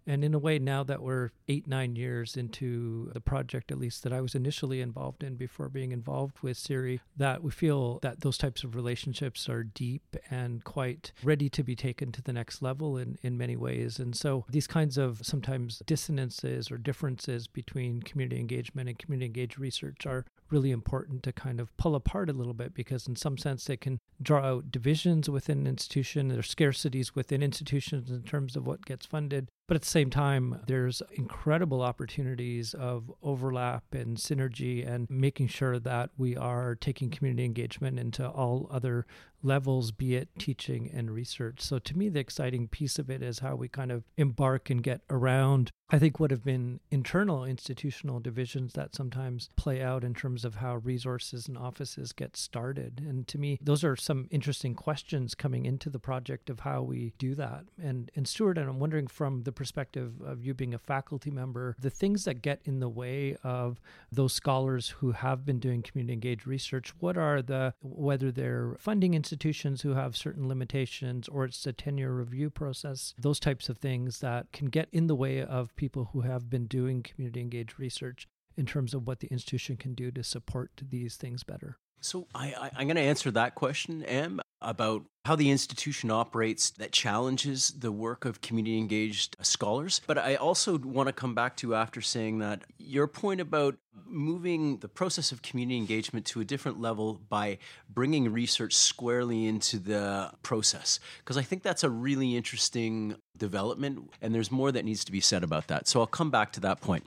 And 0.05 0.23
in 0.23 0.33
a 0.33 0.39
way, 0.39 0.59
now 0.59 0.83
that 0.83 1.01
we're 1.01 1.29
eight, 1.47 1.67
nine 1.67 1.95
years 1.95 2.35
into 2.35 3.11
the 3.13 3.21
project, 3.21 3.71
at 3.71 3.77
least 3.77 4.03
that 4.03 4.13
I 4.13 4.21
was 4.21 4.35
initially 4.35 4.81
involved 4.81 5.23
in 5.23 5.35
before 5.35 5.69
being 5.69 5.91
involved 5.91 6.39
with 6.41 6.57
CERI, 6.57 6.99
that 7.17 7.43
we 7.43 7.51
feel 7.51 7.99
that 8.01 8.21
those 8.21 8.37
types 8.37 8.63
of 8.63 8.75
relationships 8.75 9.47
are 9.47 9.63
deep 9.63 10.15
and 10.29 10.63
quite 10.63 11.11
ready 11.23 11.49
to 11.49 11.63
be 11.63 11.75
taken 11.75 12.11
to 12.11 12.21
the 12.21 12.33
next 12.33 12.61
level 12.61 12.97
in, 12.97 13.17
in 13.21 13.37
many 13.37 13.55
ways. 13.55 13.99
And 13.99 14.15
so 14.15 14.45
these 14.49 14.67
kinds 14.67 14.97
of 14.97 15.25
sometimes 15.25 15.81
dissonances 15.85 16.71
or 16.71 16.77
differences 16.77 17.47
between 17.47 18.01
community 18.01 18.39
engagement 18.39 18.89
and 18.89 18.99
community 18.99 19.27
engaged 19.27 19.59
research 19.59 20.05
are 20.05 20.25
really 20.53 20.71
important 20.71 21.23
to 21.23 21.33
kind 21.33 21.59
of 21.59 21.75
pull 21.77 21.95
apart 21.95 22.29
a 22.29 22.33
little 22.33 22.53
bit 22.53 22.75
because 22.75 23.07
in 23.07 23.15
some 23.15 23.37
sense 23.37 23.65
they 23.65 23.75
can 23.75 23.99
draw 24.21 24.45
out 24.45 24.71
divisions 24.71 25.27
within 25.27 25.61
an 25.61 25.67
institution 25.67 26.27
there's 26.27 26.53
scarcities 26.53 27.15
within 27.15 27.41
institutions 27.41 28.11
in 28.11 28.21
terms 28.21 28.55
of 28.55 28.67
what 28.67 28.85
gets 28.85 29.05
funded. 29.05 29.49
But 29.67 29.75
at 29.75 29.81
the 29.81 29.87
same 29.87 30.09
time, 30.09 30.59
there's 30.67 31.01
incredible 31.13 31.81
opportunities 31.81 32.73
of 32.73 33.11
overlap 33.23 33.83
and 33.93 34.17
synergy 34.17 34.87
and 34.87 35.09
making 35.09 35.47
sure 35.47 35.79
that 35.79 36.11
we 36.17 36.35
are 36.35 36.75
taking 36.75 37.09
community 37.09 37.45
engagement 37.45 37.97
into 37.97 38.27
all 38.27 38.67
other 38.69 39.07
levels, 39.43 39.91
be 39.91 40.15
it 40.15 40.29
teaching 40.39 40.89
and 40.93 41.11
research. 41.11 41.61
So 41.61 41.79
to 41.79 41.97
me, 41.97 42.09
the 42.09 42.19
exciting 42.19 42.67
piece 42.67 42.97
of 42.97 43.09
it 43.09 43.21
is 43.21 43.39
how 43.39 43.55
we 43.55 43.67
kind 43.67 43.91
of 43.91 44.03
embark 44.17 44.69
and 44.69 44.81
get 44.81 45.01
around, 45.09 45.71
I 45.89 45.99
think, 45.99 46.19
what 46.19 46.31
have 46.31 46.43
been 46.43 46.79
internal 46.89 47.43
institutional 47.45 48.19
divisions 48.19 48.73
that 48.73 48.95
sometimes 48.95 49.49
play 49.55 49.81
out 49.81 50.03
in 50.03 50.13
terms 50.13 50.45
of 50.45 50.55
how 50.55 50.77
resources 50.77 51.47
and 51.47 51.57
offices 51.57 52.13
get 52.13 52.37
started. 52.37 53.03
And 53.05 53.27
to 53.27 53.37
me, 53.37 53.59
those 53.61 53.83
are 53.83 53.95
some 53.95 54.27
interesting 54.31 54.73
questions 54.73 55.35
coming 55.35 55.65
into 55.65 55.89
the 55.89 55.99
project 55.99 56.49
of 56.49 56.61
how 56.61 56.81
we 56.81 57.13
do 57.17 57.35
that. 57.35 57.65
And, 57.81 58.09
and 58.15 58.27
Stuart, 58.27 58.57
and 58.57 58.69
I'm 58.69 58.79
wondering 58.79 59.07
from 59.07 59.43
the 59.43 59.51
perspective 59.51 60.21
of 60.25 60.43
you 60.45 60.53
being 60.53 60.73
a 60.73 60.79
faculty 60.79 61.31
member, 61.31 61.75
the 61.79 61.89
things 61.89 62.25
that 62.25 62.41
get 62.41 62.61
in 62.63 62.79
the 62.79 62.89
way 62.89 63.35
of 63.43 63.81
those 64.11 64.33
scholars 64.33 64.89
who 64.89 65.11
have 65.11 65.45
been 65.45 65.59
doing 65.59 65.81
community 65.81 66.13
engaged 66.13 66.47
research, 66.47 66.93
what 66.99 67.17
are 67.17 67.41
the, 67.41 67.73
whether 67.81 68.31
they're 68.31 68.75
funding 68.79 69.13
institutions, 69.13 69.32
institutions 69.33 69.81
who 69.81 69.95
have 69.95 70.15
certain 70.15 70.47
limitations 70.47 71.27
or 71.27 71.45
it's 71.45 71.65
a 71.65 71.73
tenure 71.73 72.13
review 72.13 72.51
process, 72.51 73.15
those 73.17 73.39
types 73.39 73.67
of 73.67 73.79
things 73.79 74.19
that 74.19 74.51
can 74.51 74.67
get 74.67 74.87
in 74.91 75.07
the 75.07 75.15
way 75.15 75.41
of 75.41 75.75
people 75.75 76.09
who 76.13 76.21
have 76.21 76.51
been 76.51 76.67
doing 76.67 77.01
community 77.01 77.41
engaged 77.41 77.79
research 77.79 78.27
in 78.55 78.67
terms 78.67 78.93
of 78.93 79.07
what 79.07 79.21
the 79.21 79.27
institution 79.29 79.75
can 79.75 79.95
do 79.95 80.11
to 80.11 80.23
support 80.23 80.69
these 80.87 81.15
things 81.15 81.43
better. 81.43 81.77
So 81.99 82.27
I, 82.35 82.69
am 82.77 82.85
going 82.85 82.95
to 82.95 83.01
answer 83.01 83.31
that 83.31 83.55
question, 83.55 84.03
Em, 84.03 84.39
about 84.61 85.03
how 85.25 85.35
the 85.35 85.49
institution 85.49 86.11
operates 86.11 86.69
that 86.71 86.91
challenges 86.91 87.71
the 87.71 87.91
work 87.91 88.25
of 88.25 88.41
community 88.41 88.77
engaged 88.77 89.35
scholars. 89.41 90.01
But 90.05 90.19
I 90.19 90.35
also 90.35 90.77
want 90.77 91.07
to 91.07 91.13
come 91.13 91.33
back 91.33 91.57
to 91.57 91.73
after 91.73 92.01
saying 92.01 92.37
that 92.39 92.61
your 92.77 93.07
point 93.07 93.41
about 93.41 93.77
moving 94.13 94.77
the 94.77 94.87
process 94.87 95.31
of 95.31 95.41
community 95.41 95.77
engagement 95.77 96.25
to 96.27 96.39
a 96.39 96.45
different 96.45 96.79
level 96.79 97.19
by 97.29 97.57
bringing 97.89 98.31
research 98.31 98.73
squarely 98.73 99.47
into 99.47 99.79
the 99.79 100.31
process, 100.43 100.99
because 101.19 101.37
I 101.37 101.41
think 101.41 101.63
that's 101.63 101.83
a 101.83 101.89
really 101.89 102.37
interesting 102.37 103.15
development, 103.37 104.11
and 104.21 104.33
there's 104.33 104.51
more 104.51 104.71
that 104.71 104.85
needs 104.85 105.03
to 105.05 105.11
be 105.11 105.19
said 105.19 105.43
about 105.43 105.67
that. 105.67 105.87
So 105.87 105.99
I'll 105.99 106.07
come 106.07 106.31
back 106.31 106.51
to 106.53 106.59
that 106.61 106.79
point. 106.79 107.05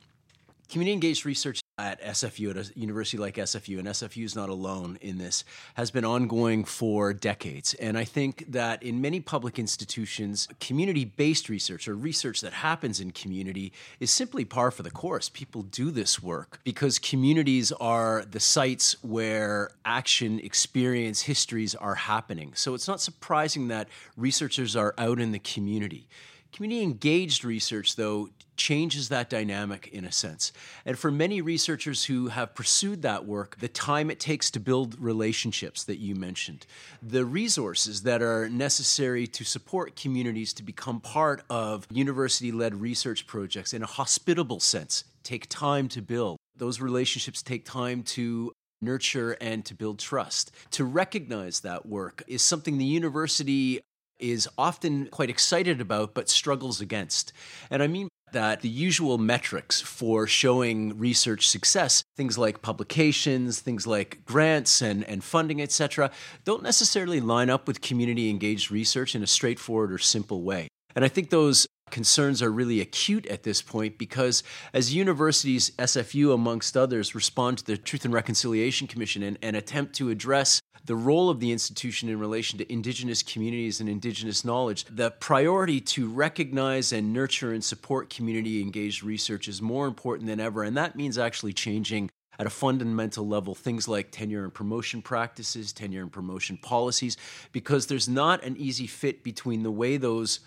Community 0.68 0.92
engaged 0.92 1.24
research 1.24 1.60
at 1.78 2.00
SFU, 2.02 2.50
at 2.50 2.56
a 2.56 2.78
university 2.78 3.18
like 3.18 3.34
SFU, 3.34 3.78
and 3.78 3.86
SFU 3.88 4.24
is 4.24 4.34
not 4.34 4.48
alone 4.48 4.96
in 5.02 5.18
this, 5.18 5.44
has 5.74 5.90
been 5.90 6.06
ongoing 6.06 6.64
for 6.64 7.12
decades. 7.12 7.74
And 7.74 7.98
I 7.98 8.04
think 8.04 8.50
that 8.52 8.82
in 8.82 9.02
many 9.02 9.20
public 9.20 9.58
institutions, 9.58 10.48
community 10.58 11.04
based 11.04 11.50
research 11.50 11.86
or 11.86 11.94
research 11.94 12.40
that 12.40 12.54
happens 12.54 12.98
in 12.98 13.10
community 13.10 13.74
is 14.00 14.10
simply 14.10 14.46
par 14.46 14.70
for 14.70 14.82
the 14.84 14.90
course. 14.90 15.28
People 15.28 15.62
do 15.62 15.90
this 15.90 16.22
work 16.22 16.60
because 16.64 16.98
communities 16.98 17.72
are 17.72 18.24
the 18.24 18.40
sites 18.40 18.96
where 19.02 19.70
action, 19.84 20.40
experience, 20.40 21.22
histories 21.22 21.74
are 21.74 21.94
happening. 21.94 22.52
So 22.54 22.72
it's 22.72 22.88
not 22.88 23.02
surprising 23.02 23.68
that 23.68 23.88
researchers 24.16 24.76
are 24.76 24.94
out 24.96 25.20
in 25.20 25.32
the 25.32 25.38
community. 25.38 26.08
Community 26.52 26.82
engaged 26.82 27.44
research, 27.44 27.96
though, 27.96 28.30
changes 28.56 29.08
that 29.08 29.30
dynamic 29.30 29.88
in 29.88 30.04
a 30.04 30.12
sense. 30.12 30.52
And 30.84 30.98
for 30.98 31.10
many 31.10 31.40
researchers 31.40 32.04
who 32.04 32.28
have 32.28 32.54
pursued 32.54 33.02
that 33.02 33.26
work, 33.26 33.58
the 33.60 33.68
time 33.68 34.10
it 34.10 34.20
takes 34.20 34.50
to 34.52 34.60
build 34.60 34.98
relationships 35.00 35.84
that 35.84 35.98
you 35.98 36.14
mentioned, 36.14 36.66
the 37.02 37.24
resources 37.24 38.02
that 38.02 38.22
are 38.22 38.48
necessary 38.48 39.26
to 39.28 39.44
support 39.44 39.96
communities 39.96 40.52
to 40.54 40.62
become 40.62 41.00
part 41.00 41.42
of 41.50 41.86
university 41.90 42.52
led 42.52 42.74
research 42.74 43.26
projects 43.26 43.72
in 43.72 43.82
a 43.82 43.86
hospitable 43.86 44.60
sense 44.60 45.04
take 45.22 45.48
time 45.48 45.88
to 45.88 46.00
build. 46.00 46.38
Those 46.56 46.80
relationships 46.80 47.42
take 47.42 47.64
time 47.64 48.04
to 48.04 48.52
nurture 48.80 49.32
and 49.40 49.64
to 49.64 49.74
build 49.74 49.98
trust. 49.98 50.52
To 50.72 50.84
recognize 50.84 51.60
that 51.60 51.86
work 51.86 52.22
is 52.28 52.42
something 52.42 52.78
the 52.78 52.84
university 52.84 53.80
is 54.18 54.48
often 54.56 55.06
quite 55.06 55.30
excited 55.30 55.80
about 55.80 56.14
but 56.14 56.28
struggles 56.28 56.80
against. 56.80 57.32
And 57.70 57.82
I 57.82 57.86
mean 57.86 58.08
that 58.36 58.60
the 58.60 58.68
usual 58.68 59.16
metrics 59.16 59.80
for 59.80 60.26
showing 60.26 60.98
research 60.98 61.48
success, 61.48 62.04
things 62.16 62.36
like 62.36 62.60
publications, 62.60 63.60
things 63.60 63.86
like 63.86 64.26
grants 64.26 64.82
and, 64.82 65.04
and 65.04 65.24
funding, 65.24 65.62
etc., 65.62 66.10
don't 66.44 66.62
necessarily 66.62 67.18
line 67.18 67.48
up 67.48 67.66
with 67.66 67.80
community 67.80 68.28
engaged 68.28 68.70
research 68.70 69.14
in 69.14 69.22
a 69.22 69.26
straightforward 69.26 69.90
or 69.90 69.96
simple 69.96 70.42
way. 70.42 70.68
And 70.94 71.02
I 71.02 71.08
think 71.08 71.30
those 71.30 71.66
concerns 71.90 72.42
are 72.42 72.50
really 72.50 72.80
acute 72.80 73.26
at 73.26 73.42
this 73.42 73.62
point 73.62 73.98
because 73.98 74.42
as 74.72 74.94
universities, 74.94 75.70
SFU 75.78 76.34
amongst 76.34 76.76
others, 76.76 77.14
respond 77.14 77.58
to 77.58 77.64
the 77.64 77.76
Truth 77.76 78.04
and 78.04 78.14
Reconciliation 78.14 78.86
Commission 78.86 79.22
and, 79.22 79.38
and 79.42 79.56
attempt 79.56 79.94
to 79.96 80.10
address 80.10 80.60
the 80.84 80.96
role 80.96 81.30
of 81.30 81.40
the 81.40 81.50
institution 81.50 82.08
in 82.08 82.18
relation 82.18 82.58
to 82.58 82.72
Indigenous 82.72 83.22
communities 83.22 83.80
and 83.80 83.88
Indigenous 83.88 84.44
knowledge, 84.44 84.84
the 84.84 85.10
priority 85.10 85.80
to 85.80 86.08
recognize 86.08 86.92
and 86.92 87.12
nurture 87.12 87.52
and 87.52 87.64
support 87.64 88.08
community 88.08 88.60
engaged 88.60 89.02
research 89.02 89.48
is 89.48 89.60
more 89.60 89.88
important 89.88 90.28
than 90.28 90.38
ever. 90.38 90.62
And 90.62 90.76
that 90.76 90.94
means 90.94 91.18
actually 91.18 91.52
changing 91.52 92.08
at 92.38 92.46
a 92.46 92.50
fundamental 92.50 93.26
level 93.26 93.54
things 93.54 93.88
like 93.88 94.10
tenure 94.10 94.44
and 94.44 94.54
promotion 94.54 95.02
practices, 95.02 95.72
tenure 95.72 96.02
and 96.02 96.12
promotion 96.12 96.56
policies, 96.58 97.16
because 97.50 97.86
there's 97.86 98.08
not 98.08 98.44
an 98.44 98.56
easy 98.56 98.86
fit 98.86 99.24
between 99.24 99.62
the 99.62 99.70
way 99.70 99.96
those 99.96 100.40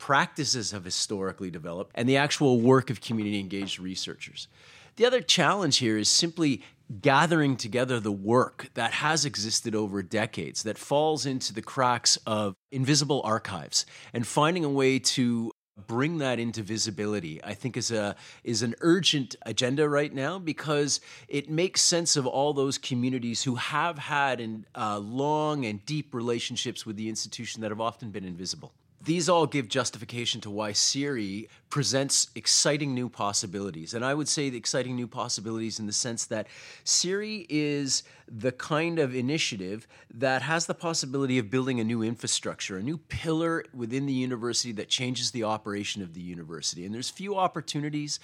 practices 0.00 0.72
have 0.72 0.84
historically 0.84 1.50
developed 1.50 1.92
and 1.94 2.08
the 2.08 2.16
actual 2.16 2.58
work 2.58 2.90
of 2.90 3.00
community 3.00 3.38
engaged 3.38 3.78
researchers. 3.78 4.48
The 4.96 5.04
other 5.06 5.20
challenge 5.20 5.76
here 5.76 5.96
is 5.96 6.08
simply 6.08 6.62
gathering 7.00 7.56
together 7.56 8.00
the 8.00 8.10
work 8.10 8.70
that 8.74 8.92
has 8.94 9.24
existed 9.24 9.74
over 9.76 10.02
decades 10.02 10.64
that 10.64 10.78
falls 10.78 11.26
into 11.26 11.52
the 11.52 11.62
cracks 11.62 12.18
of 12.26 12.56
invisible 12.72 13.20
archives 13.24 13.86
and 14.12 14.26
finding 14.26 14.64
a 14.64 14.68
way 14.68 14.98
to 14.98 15.52
bring 15.86 16.18
that 16.18 16.38
into 16.38 16.62
visibility 16.62 17.42
i 17.42 17.54
think 17.54 17.74
is 17.74 17.90
a 17.90 18.14
is 18.44 18.60
an 18.60 18.74
urgent 18.80 19.34
agenda 19.46 19.88
right 19.88 20.12
now 20.12 20.38
because 20.38 21.00
it 21.26 21.48
makes 21.48 21.80
sense 21.80 22.16
of 22.16 22.26
all 22.26 22.52
those 22.52 22.76
communities 22.76 23.44
who 23.44 23.54
have 23.54 23.96
had 23.96 24.66
uh, 24.74 24.98
long 24.98 25.64
and 25.64 25.82
deep 25.86 26.12
relationships 26.12 26.84
with 26.84 26.96
the 26.96 27.08
institution 27.08 27.62
that 27.62 27.70
have 27.70 27.80
often 27.80 28.10
been 28.10 28.24
invisible 28.24 28.74
these 29.02 29.28
all 29.28 29.46
give 29.46 29.68
justification 29.68 30.40
to 30.42 30.50
why 30.50 30.72
CERI 30.72 31.48
presents 31.70 32.28
exciting 32.34 32.94
new 32.94 33.08
possibilities. 33.08 33.94
And 33.94 34.04
I 34.04 34.12
would 34.12 34.28
say 34.28 34.50
the 34.50 34.58
exciting 34.58 34.94
new 34.94 35.06
possibilities 35.06 35.78
in 35.78 35.86
the 35.86 35.92
sense 35.92 36.26
that 36.26 36.48
CERI 36.84 37.46
is 37.48 38.02
the 38.28 38.52
kind 38.52 38.98
of 38.98 39.14
initiative 39.14 39.86
that 40.12 40.42
has 40.42 40.66
the 40.66 40.74
possibility 40.74 41.38
of 41.38 41.50
building 41.50 41.80
a 41.80 41.84
new 41.84 42.02
infrastructure, 42.02 42.76
a 42.76 42.82
new 42.82 42.98
pillar 42.98 43.64
within 43.72 44.06
the 44.06 44.12
university 44.12 44.72
that 44.72 44.88
changes 44.88 45.30
the 45.30 45.44
operation 45.44 46.02
of 46.02 46.12
the 46.12 46.20
university. 46.20 46.84
And 46.84 46.94
there's 46.94 47.10
few 47.10 47.36
opportunities 47.36 48.20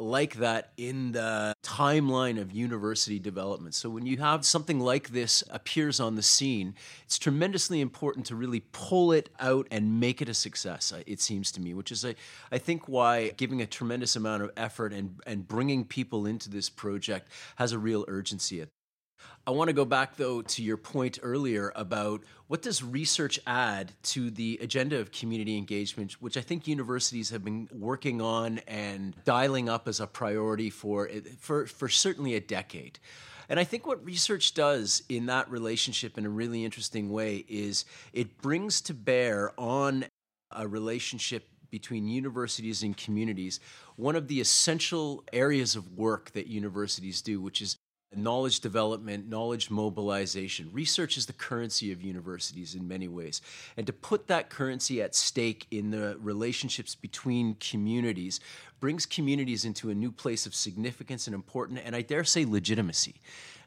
like 0.00 0.36
that 0.36 0.72
in 0.76 1.12
the 1.12 1.54
timeline 1.62 2.40
of 2.40 2.52
university 2.52 3.18
development. 3.18 3.74
So 3.74 3.90
when 3.90 4.06
you 4.06 4.16
have 4.16 4.44
something 4.44 4.80
like 4.80 5.10
this 5.10 5.44
appears 5.50 6.00
on 6.00 6.16
the 6.16 6.22
scene, 6.22 6.74
it's 7.04 7.18
tremendously 7.18 7.80
important 7.80 8.26
to 8.26 8.36
really 8.36 8.64
pull 8.72 9.12
it 9.12 9.28
out 9.38 9.66
and 9.70 10.00
make 10.00 10.22
it 10.22 10.28
a 10.28 10.34
success, 10.34 10.92
uh, 10.92 11.02
it 11.06 11.20
seems 11.20 11.52
to 11.52 11.60
me, 11.60 11.74
which 11.74 11.92
is, 11.92 12.04
I, 12.04 12.14
I 12.50 12.58
think, 12.58 12.88
why 12.88 13.30
giving 13.36 13.60
a 13.60 13.66
tremendous 13.66 14.16
amount 14.16 14.42
of 14.42 14.50
effort 14.56 14.92
and, 14.92 15.20
and 15.26 15.46
bringing 15.46 15.84
people 15.84 16.26
into 16.26 16.50
this 16.50 16.70
project 16.70 17.30
has 17.56 17.72
a 17.72 17.78
real 17.78 18.04
urgency. 18.08 18.66
I 19.46 19.52
want 19.52 19.68
to 19.68 19.74
go 19.74 19.84
back 19.84 20.16
though 20.16 20.42
to 20.42 20.62
your 20.62 20.76
point 20.76 21.18
earlier 21.22 21.72
about 21.74 22.22
what 22.46 22.62
does 22.62 22.82
research 22.82 23.40
add 23.46 23.92
to 24.02 24.30
the 24.30 24.58
agenda 24.60 24.98
of 24.98 25.12
community 25.12 25.56
engagement, 25.56 26.12
which 26.20 26.36
I 26.36 26.40
think 26.40 26.68
universities 26.68 27.30
have 27.30 27.44
been 27.44 27.68
working 27.72 28.20
on 28.20 28.58
and 28.68 29.14
dialing 29.24 29.68
up 29.68 29.88
as 29.88 29.98
a 29.98 30.06
priority 30.06 30.68
for 30.68 31.08
for, 31.38 31.66
for 31.66 31.88
certainly 31.88 32.34
a 32.34 32.40
decade. 32.40 32.98
And 33.48 33.58
I 33.58 33.64
think 33.64 33.86
what 33.86 34.04
research 34.04 34.54
does 34.54 35.02
in 35.08 35.26
that 35.26 35.50
relationship 35.50 36.16
in 36.16 36.26
a 36.26 36.30
really 36.30 36.64
interesting 36.64 37.10
way 37.10 37.44
is 37.48 37.84
it 38.12 38.38
brings 38.38 38.80
to 38.82 38.94
bear 38.94 39.52
on 39.58 40.04
a 40.52 40.68
relationship 40.68 41.48
between 41.70 42.06
universities 42.06 42.82
and 42.82 42.96
communities 42.96 43.58
one 43.96 44.16
of 44.16 44.28
the 44.28 44.40
essential 44.40 45.24
areas 45.32 45.76
of 45.76 45.96
work 45.96 46.30
that 46.32 46.46
universities 46.46 47.22
do, 47.22 47.40
which 47.40 47.60
is 47.60 47.76
knowledge 48.14 48.60
development, 48.60 49.28
knowledge 49.28 49.70
mobilization. 49.70 50.68
Research 50.72 51.16
is 51.16 51.26
the 51.26 51.32
currency 51.32 51.92
of 51.92 52.02
universities 52.02 52.74
in 52.74 52.88
many 52.88 53.06
ways. 53.06 53.40
And 53.76 53.86
to 53.86 53.92
put 53.92 54.26
that 54.26 54.50
currency 54.50 55.00
at 55.00 55.14
stake 55.14 55.66
in 55.70 55.90
the 55.90 56.16
relationships 56.20 56.94
between 56.94 57.54
communities 57.60 58.40
brings 58.80 59.06
communities 59.06 59.64
into 59.64 59.90
a 59.90 59.94
new 59.94 60.10
place 60.10 60.46
of 60.46 60.54
significance 60.54 61.26
and 61.26 61.34
importance, 61.34 61.80
and 61.84 61.94
I 61.94 62.02
dare 62.02 62.24
say 62.24 62.44
legitimacy. 62.44 63.20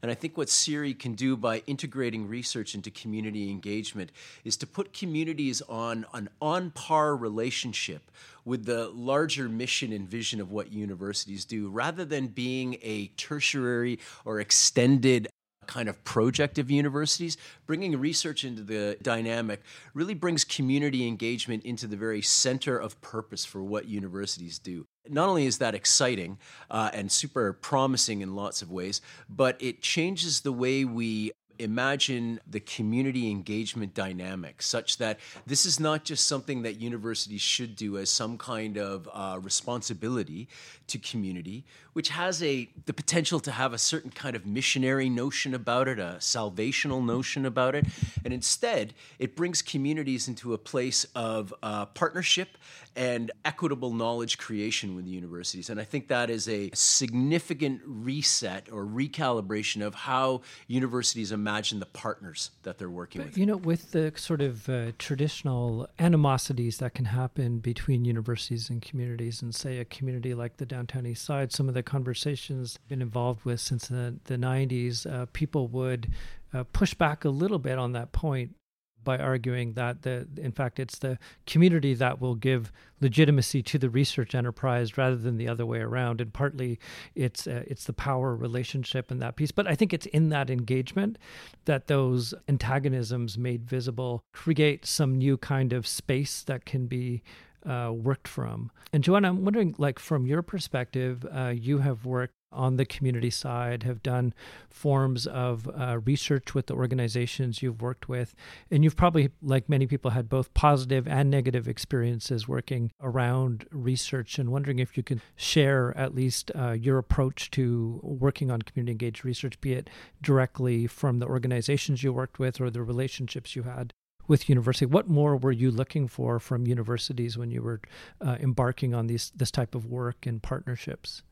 And 0.03 0.11
I 0.11 0.15
think 0.15 0.37
what 0.37 0.49
CERI 0.49 0.99
can 0.99 1.13
do 1.13 1.37
by 1.37 1.63
integrating 1.65 2.27
research 2.27 2.75
into 2.75 2.91
community 2.91 3.49
engagement 3.49 4.11
is 4.43 4.57
to 4.57 4.67
put 4.67 4.91
communities 4.91 5.61
on 5.69 6.05
an 6.13 6.27
on 6.41 6.71
par 6.71 7.15
relationship 7.15 8.11
with 8.43 8.65
the 8.65 8.89
larger 8.89 9.47
mission 9.47 9.93
and 9.93 10.05
vision 10.05 10.41
of 10.41 10.51
what 10.51 10.73
universities 10.73 11.45
do, 11.45 11.69
rather 11.69 12.03
than 12.03 12.27
being 12.27 12.75
a 12.81 13.07
tertiary 13.15 13.97
or 14.25 14.41
extended 14.41 15.29
kind 15.67 15.87
of 15.87 16.03
project 16.03 16.59
of 16.59 16.69
universities, 16.69 17.37
bringing 17.65 17.97
research 17.97 18.43
into 18.43 18.61
the 18.61 18.97
dynamic 19.01 19.61
really 19.93 20.13
brings 20.13 20.43
community 20.43 21.07
engagement 21.07 21.63
into 21.63 21.87
the 21.87 21.95
very 21.95 22.21
center 22.21 22.77
of 22.77 22.99
purpose 22.99 23.45
for 23.45 23.63
what 23.63 23.87
universities 23.87 24.59
do. 24.59 24.85
Not 25.09 25.27
only 25.27 25.45
is 25.45 25.57
that 25.57 25.75
exciting 25.75 26.37
uh, 26.71 26.89
and 26.93 27.11
super 27.11 27.53
promising 27.53 28.21
in 28.21 28.35
lots 28.35 28.61
of 28.61 28.71
ways, 28.71 29.01
but 29.29 29.61
it 29.61 29.81
changes 29.81 30.41
the 30.41 30.51
way 30.53 30.85
we 30.85 31.33
imagine 31.59 32.39
the 32.49 32.59
community 32.59 33.29
engagement 33.29 33.93
dynamic 33.93 34.61
such 34.61 34.97
that 34.97 35.19
this 35.45 35.65
is 35.65 35.79
not 35.79 36.03
just 36.03 36.27
something 36.27 36.63
that 36.63 36.79
universities 36.79 37.41
should 37.41 37.75
do 37.75 37.97
as 37.97 38.09
some 38.09 38.37
kind 38.37 38.77
of 38.77 39.07
uh, 39.13 39.39
responsibility 39.41 40.47
to 40.87 40.97
community 40.97 41.63
which 41.93 42.09
has 42.09 42.43
a 42.43 42.69
the 42.85 42.93
potential 42.93 43.39
to 43.39 43.51
have 43.51 43.73
a 43.73 43.77
certain 43.77 44.11
kind 44.11 44.35
of 44.35 44.45
missionary 44.45 45.09
notion 45.09 45.53
about 45.53 45.87
it 45.87 45.99
a 45.99 46.17
salvational 46.19 47.03
notion 47.03 47.45
about 47.45 47.75
it 47.75 47.85
and 48.23 48.33
instead 48.33 48.93
it 49.19 49.35
brings 49.35 49.61
communities 49.61 50.27
into 50.27 50.53
a 50.53 50.57
place 50.57 51.05
of 51.15 51.53
uh, 51.63 51.85
partnership 51.87 52.57
and 52.95 53.31
equitable 53.43 53.91
knowledge 53.91 54.37
creation 54.37 54.95
with 54.95 55.05
the 55.05 55.11
universities. 55.11 55.69
And 55.69 55.79
I 55.79 55.83
think 55.83 56.07
that 56.09 56.29
is 56.29 56.47
a 56.47 56.69
significant 56.73 57.81
reset 57.85 58.67
or 58.71 58.85
recalibration 58.85 59.85
of 59.85 59.95
how 59.95 60.41
universities 60.67 61.31
imagine 61.31 61.79
the 61.79 61.85
partners 61.87 62.51
that 62.63 62.77
they're 62.77 62.89
working 62.89 63.21
but, 63.21 63.29
with. 63.29 63.37
You 63.37 63.45
know, 63.45 63.57
with 63.57 63.91
the 63.91 64.13
sort 64.15 64.41
of 64.41 64.69
uh, 64.69 64.91
traditional 64.99 65.87
animosities 65.99 66.77
that 66.77 66.93
can 66.93 67.05
happen 67.05 67.59
between 67.59 68.05
universities 68.05 68.69
and 68.69 68.81
communities, 68.81 69.41
and 69.41 69.53
say 69.53 69.79
a 69.79 69.85
community 69.85 70.33
like 70.33 70.57
the 70.57 70.65
downtown 70.65 71.05
east 71.05 71.25
side, 71.25 71.51
some 71.51 71.67
of 71.67 71.73
the 71.73 71.82
conversations 71.83 72.77
been 72.87 73.01
involved 73.01 73.45
with 73.45 73.59
since 73.59 73.87
the, 73.87 74.17
the 74.25 74.37
90s, 74.37 75.05
uh, 75.11 75.25
people 75.33 75.67
would 75.67 76.11
uh, 76.53 76.63
push 76.73 76.93
back 76.93 77.25
a 77.25 77.29
little 77.29 77.59
bit 77.59 77.77
on 77.77 77.93
that 77.93 78.11
point 78.11 78.55
by 79.03 79.17
arguing 79.17 79.73
that 79.73 80.03
the 80.03 80.27
in 80.37 80.51
fact 80.51 80.79
it's 80.79 80.99
the 80.99 81.17
community 81.45 81.93
that 81.93 82.21
will 82.21 82.35
give 82.35 82.71
legitimacy 83.01 83.61
to 83.61 83.77
the 83.77 83.89
research 83.89 84.33
enterprise 84.33 84.97
rather 84.97 85.17
than 85.17 85.37
the 85.37 85.47
other 85.47 85.65
way 85.65 85.79
around. 85.79 86.21
And 86.21 86.33
partly 86.33 86.79
it's 87.15 87.47
uh, 87.47 87.63
it's 87.67 87.85
the 87.85 87.93
power 87.93 88.35
relationship 88.35 89.11
and 89.11 89.21
that 89.21 89.35
piece. 89.35 89.51
But 89.51 89.67
i 89.67 89.75
think 89.75 89.93
it's 89.93 90.05
in 90.07 90.29
that 90.29 90.49
engagement 90.49 91.17
that 91.65 91.87
those 91.87 92.33
antagonisms 92.47 93.37
made 93.37 93.65
visible 93.65 94.23
create 94.33 94.85
some 94.85 95.17
new 95.17 95.37
kind 95.37 95.73
of 95.73 95.87
space 95.87 96.41
that 96.43 96.65
can 96.65 96.87
be 96.87 97.23
uh, 97.65 97.91
worked 97.93 98.27
from. 98.27 98.71
And 98.91 99.03
Joanna, 99.03 99.29
I'm 99.29 99.43
wondering, 99.43 99.75
like 99.77 99.99
from 99.99 100.25
your 100.25 100.41
perspective, 100.41 101.25
uh, 101.33 101.53
you 101.55 101.79
have 101.79 102.05
worked 102.05 102.35
on 102.53 102.77
the 102.77 102.85
community 102.85 103.29
side, 103.29 103.83
have 103.83 104.03
done 104.03 104.33
forms 104.69 105.25
of 105.27 105.67
uh, 105.69 105.99
research 106.05 106.53
with 106.53 106.67
the 106.67 106.75
organizations 106.75 107.61
you've 107.61 107.81
worked 107.81 108.07
with. 108.07 108.35
And 108.69 108.83
you've 108.83 108.95
probably, 108.95 109.29
like 109.41 109.67
many 109.67 109.87
people, 109.87 110.11
had 110.11 110.29
both 110.29 110.53
positive 110.53 111.07
and 111.07 111.29
negative 111.29 111.67
experiences 111.67 112.47
working 112.47 112.91
around 113.01 113.65
research. 113.71 114.37
And 114.37 114.51
wondering 114.51 114.79
if 114.79 114.95
you 114.95 115.03
can 115.03 115.21
share 115.35 115.97
at 115.97 116.13
least 116.13 116.51
uh, 116.55 116.71
your 116.71 116.97
approach 116.97 117.51
to 117.51 117.99
working 118.03 118.51
on 118.51 118.61
community 118.61 118.91
engaged 118.91 119.25
research, 119.25 119.59
be 119.59 119.73
it 119.73 119.89
directly 120.21 120.87
from 120.87 121.19
the 121.19 121.27
organizations 121.27 122.03
you 122.03 122.13
worked 122.13 122.39
with 122.39 122.61
or 122.61 122.69
the 122.69 122.83
relationships 122.83 123.55
you 123.55 123.63
had 123.63 123.93
with 124.27 124.49
university 124.49 124.85
what 124.85 125.07
more 125.07 125.35
were 125.35 125.51
you 125.51 125.71
looking 125.71 126.07
for 126.07 126.39
from 126.39 126.67
universities 126.67 127.37
when 127.37 127.51
you 127.51 127.61
were 127.61 127.81
uh, 128.21 128.37
embarking 128.39 128.93
on 128.93 129.07
these 129.07 129.31
this 129.35 129.51
type 129.51 129.75
of 129.75 129.85
work 129.85 130.25
and 130.25 130.41
partnerships 130.41 131.23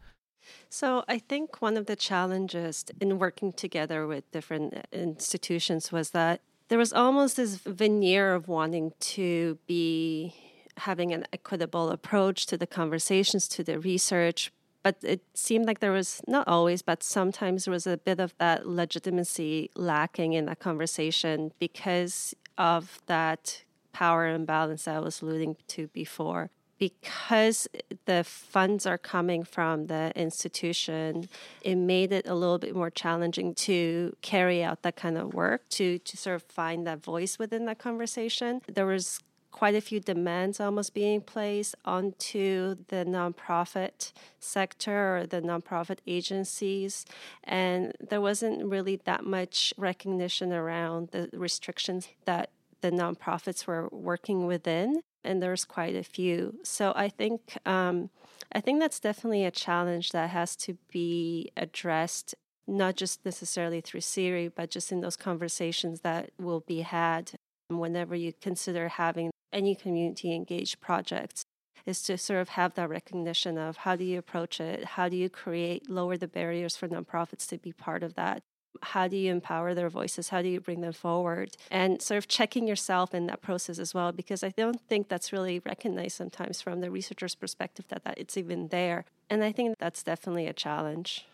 so 0.69 1.03
I 1.07 1.19
think 1.19 1.61
one 1.61 1.77
of 1.77 1.85
the 1.85 1.95
challenges 1.95 2.85
in 2.99 3.19
working 3.19 3.53
together 3.53 4.07
with 4.07 4.29
different 4.31 4.85
institutions 4.91 5.91
was 5.91 6.11
that 6.11 6.41
there 6.69 6.77
was 6.77 6.93
almost 6.93 7.35
this 7.35 7.55
veneer 7.57 8.33
of 8.33 8.47
wanting 8.47 8.93
to 8.99 9.57
be 9.67 10.33
having 10.77 11.11
an 11.11 11.25
equitable 11.33 11.89
approach 11.89 12.45
to 12.47 12.57
the 12.57 12.67
conversations, 12.67 13.47
to 13.49 13.63
the 13.63 13.77
research. 13.79 14.51
But 14.83 14.95
it 15.03 15.21
seemed 15.35 15.67
like 15.67 15.79
there 15.79 15.91
was 15.91 16.21
not 16.27 16.47
always, 16.47 16.81
but 16.81 17.03
sometimes 17.03 17.65
there 17.65 17.71
was 17.71 17.85
a 17.85 17.97
bit 17.97 18.19
of 18.19 18.33
that 18.39 18.67
legitimacy 18.67 19.69
lacking 19.75 20.33
in 20.33 20.45
that 20.45 20.59
conversation 20.59 21.51
because 21.59 22.33
of 22.61 22.99
that 23.07 23.63
power 23.91 24.27
imbalance 24.27 24.83
that 24.85 24.95
I 24.95 24.99
was 24.99 25.23
alluding 25.23 25.57
to 25.69 25.87
before 25.87 26.51
because 26.77 27.67
the 28.05 28.23
funds 28.23 28.85
are 28.85 28.99
coming 28.99 29.43
from 29.43 29.87
the 29.87 30.11
institution, 30.15 31.27
it 31.63 31.75
made 31.75 32.11
it 32.11 32.27
a 32.27 32.35
little 32.35 32.59
bit 32.59 32.75
more 32.75 32.89
challenging 32.89 33.53
to 33.53 34.15
carry 34.21 34.63
out 34.63 34.83
that 34.83 34.95
kind 34.95 35.17
of 35.17 35.33
work, 35.33 35.67
to, 35.69 35.99
to 35.99 36.17
sort 36.17 36.35
of 36.35 36.43
find 36.43 36.85
that 36.85 37.03
voice 37.03 37.37
within 37.37 37.65
that 37.65 37.79
conversation. 37.79 38.61
There 38.67 38.87
was 38.87 39.19
quite 39.51 39.75
a 39.75 39.81
few 39.81 39.99
demands 39.99 40.59
almost 40.59 40.93
being 40.93 41.21
placed 41.21 41.75
onto 41.85 42.75
the 42.87 43.05
nonprofit 43.05 44.11
sector 44.39 45.17
or 45.17 45.25
the 45.27 45.41
nonprofit 45.41 45.99
agencies. 46.07 47.05
And 47.43 47.93
there 47.99 48.21
wasn't 48.21 48.65
really 48.65 48.95
that 49.05 49.25
much 49.25 49.73
recognition 49.77 50.51
around 50.51 51.09
the 51.09 51.29
restrictions 51.33 52.07
that 52.25 52.49
the 52.81 52.91
nonprofits 52.91 53.67
were 53.67 53.87
working 53.91 54.47
within. 54.47 55.01
And 55.23 55.41
there's 55.41 55.65
quite 55.65 55.95
a 55.95 56.03
few. 56.03 56.55
So 56.63 56.93
I 56.95 57.09
think 57.09 57.57
um, 57.65 58.09
I 58.53 58.59
think 58.59 58.79
that's 58.79 58.99
definitely 58.99 59.45
a 59.45 59.51
challenge 59.51 60.11
that 60.11 60.31
has 60.31 60.55
to 60.57 60.77
be 60.91 61.51
addressed 61.55 62.35
not 62.67 62.95
just 62.95 63.23
necessarily 63.25 63.81
through 63.81 63.99
CERI, 63.99 64.51
but 64.53 64.69
just 64.69 64.91
in 64.91 65.01
those 65.01 65.15
conversations 65.15 66.01
that 66.01 66.31
will 66.39 66.61
be 66.61 66.81
had 66.81 67.31
whenever 67.69 68.15
you 68.15 68.33
consider 68.41 68.87
having 68.89 69.31
any 69.53 69.75
community 69.75 70.33
engaged 70.33 70.79
projects 70.79 71.43
is 71.85 72.01
to 72.03 72.17
sort 72.17 72.39
of 72.39 72.49
have 72.49 72.75
that 72.75 72.89
recognition 72.89 73.57
of 73.57 73.77
how 73.77 73.95
do 73.95 74.03
you 74.03 74.19
approach 74.19 74.59
it? 74.59 74.85
How 74.85 75.09
do 75.09 75.15
you 75.15 75.29
create 75.29 75.89
lower 75.89 76.17
the 76.17 76.27
barriers 76.27 76.75
for 76.75 76.87
nonprofits 76.87 77.47
to 77.49 77.57
be 77.57 77.73
part 77.73 78.03
of 78.03 78.15
that? 78.15 78.43
How 78.83 79.07
do 79.07 79.17
you 79.17 79.31
empower 79.31 79.73
their 79.73 79.89
voices? 79.89 80.29
How 80.29 80.41
do 80.41 80.47
you 80.47 80.61
bring 80.61 80.81
them 80.81 80.93
forward? 80.93 81.57
And 81.69 82.01
sort 82.01 82.17
of 82.17 82.27
checking 82.27 82.67
yourself 82.67 83.13
in 83.13 83.25
that 83.27 83.41
process 83.41 83.79
as 83.79 83.93
well 83.93 84.11
because 84.11 84.43
i 84.43 84.53
don't 84.55 84.79
think 84.87 85.09
that's 85.09 85.33
really 85.33 85.59
recognized 85.65 86.15
sometimes 86.15 86.61
from 86.61 86.81
the 86.81 86.89
researcher's 86.89 87.35
perspective 87.35 87.85
that, 87.89 88.03
that 88.05 88.17
it's 88.17 88.37
even 88.37 88.69
there. 88.69 89.05
And 89.29 89.43
i 89.43 89.51
think 89.51 89.75
that's 89.79 90.03
definitely 90.03 90.47
a 90.47 90.53
challenge 90.53 91.25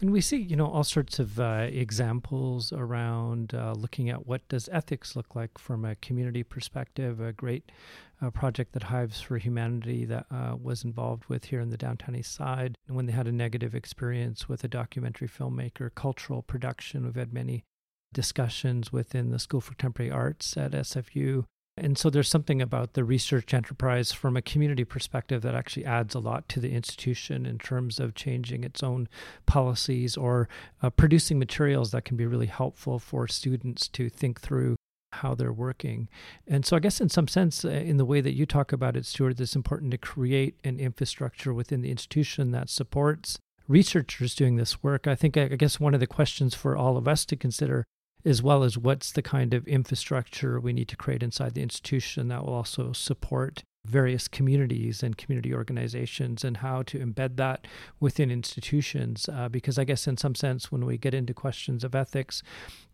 and 0.00 0.12
we 0.12 0.20
see, 0.20 0.36
you 0.36 0.56
know, 0.56 0.66
all 0.66 0.84
sorts 0.84 1.18
of 1.18 1.40
uh, 1.40 1.68
examples 1.70 2.70
around 2.70 3.54
uh, 3.54 3.72
looking 3.72 4.10
at 4.10 4.26
what 4.26 4.46
does 4.48 4.68
ethics 4.70 5.16
look 5.16 5.34
like 5.34 5.56
from 5.56 5.86
a 5.86 5.94
community 5.96 6.42
perspective. 6.42 7.18
A 7.18 7.32
great 7.32 7.72
uh, 8.20 8.30
project 8.30 8.72
that 8.72 8.84
Hives 8.84 9.22
for 9.22 9.38
Humanity 9.38 10.04
that 10.04 10.26
uh, 10.30 10.54
was 10.62 10.84
involved 10.84 11.24
with 11.26 11.46
here 11.46 11.60
in 11.60 11.70
the 11.70 11.78
downtown 11.78 12.14
east 12.14 12.34
side. 12.34 12.76
When 12.88 13.06
they 13.06 13.12
had 13.12 13.26
a 13.26 13.32
negative 13.32 13.74
experience 13.74 14.48
with 14.48 14.62
a 14.64 14.68
documentary 14.68 15.28
filmmaker, 15.28 15.94
cultural 15.94 16.42
production, 16.42 17.06
we've 17.06 17.14
had 17.14 17.32
many 17.32 17.64
discussions 18.12 18.92
within 18.92 19.30
the 19.30 19.38
School 19.38 19.62
for 19.62 19.74
Contemporary 19.74 20.10
Arts 20.10 20.58
at 20.58 20.72
SFU 20.72 21.44
and 21.76 21.98
so 21.98 22.08
there's 22.08 22.28
something 22.28 22.62
about 22.62 22.94
the 22.94 23.04
research 23.04 23.52
enterprise 23.52 24.10
from 24.10 24.36
a 24.36 24.42
community 24.42 24.84
perspective 24.84 25.42
that 25.42 25.54
actually 25.54 25.84
adds 25.84 26.14
a 26.14 26.18
lot 26.18 26.48
to 26.48 26.60
the 26.60 26.72
institution 26.72 27.44
in 27.44 27.58
terms 27.58 28.00
of 28.00 28.14
changing 28.14 28.64
its 28.64 28.82
own 28.82 29.08
policies 29.44 30.16
or 30.16 30.48
uh, 30.82 30.88
producing 30.88 31.38
materials 31.38 31.90
that 31.90 32.04
can 32.06 32.16
be 32.16 32.24
really 32.24 32.46
helpful 32.46 32.98
for 32.98 33.28
students 33.28 33.88
to 33.88 34.08
think 34.08 34.40
through 34.40 34.76
how 35.12 35.34
they're 35.34 35.52
working. 35.52 36.08
And 36.46 36.64
so 36.64 36.76
I 36.76 36.80
guess 36.80 37.00
in 37.00 37.10
some 37.10 37.28
sense, 37.28 37.64
uh, 37.64 37.68
in 37.68 37.98
the 37.98 38.04
way 38.04 38.22
that 38.22 38.34
you 38.34 38.46
talk 38.46 38.72
about 38.72 38.96
it, 38.96 39.04
Stuart, 39.04 39.38
it's 39.40 39.56
important 39.56 39.90
to 39.90 39.98
create 39.98 40.56
an 40.64 40.80
infrastructure 40.80 41.52
within 41.52 41.82
the 41.82 41.90
institution 41.90 42.52
that 42.52 42.70
supports 42.70 43.38
researchers 43.68 44.34
doing 44.34 44.56
this 44.56 44.82
work. 44.82 45.06
I 45.06 45.14
think, 45.14 45.36
I 45.36 45.48
guess 45.48 45.78
one 45.78 45.94
of 45.94 46.00
the 46.00 46.06
questions 46.06 46.54
for 46.54 46.76
all 46.76 46.96
of 46.96 47.06
us 47.06 47.24
to 47.26 47.36
consider 47.36 47.84
as 48.26 48.42
well 48.42 48.64
as 48.64 48.76
what's 48.76 49.12
the 49.12 49.22
kind 49.22 49.54
of 49.54 49.66
infrastructure 49.68 50.58
we 50.58 50.72
need 50.72 50.88
to 50.88 50.96
create 50.96 51.22
inside 51.22 51.54
the 51.54 51.62
institution 51.62 52.26
that 52.28 52.44
will 52.44 52.52
also 52.52 52.92
support 52.92 53.62
various 53.86 54.26
communities 54.26 55.00
and 55.00 55.16
community 55.16 55.54
organizations 55.54 56.42
and 56.42 56.56
how 56.56 56.82
to 56.82 56.98
embed 56.98 57.36
that 57.36 57.68
within 58.00 58.32
institutions. 58.32 59.28
Uh, 59.32 59.48
because 59.48 59.78
I 59.78 59.84
guess, 59.84 60.08
in 60.08 60.16
some 60.16 60.34
sense, 60.34 60.72
when 60.72 60.84
we 60.84 60.98
get 60.98 61.14
into 61.14 61.32
questions 61.32 61.84
of 61.84 61.94
ethics, 61.94 62.42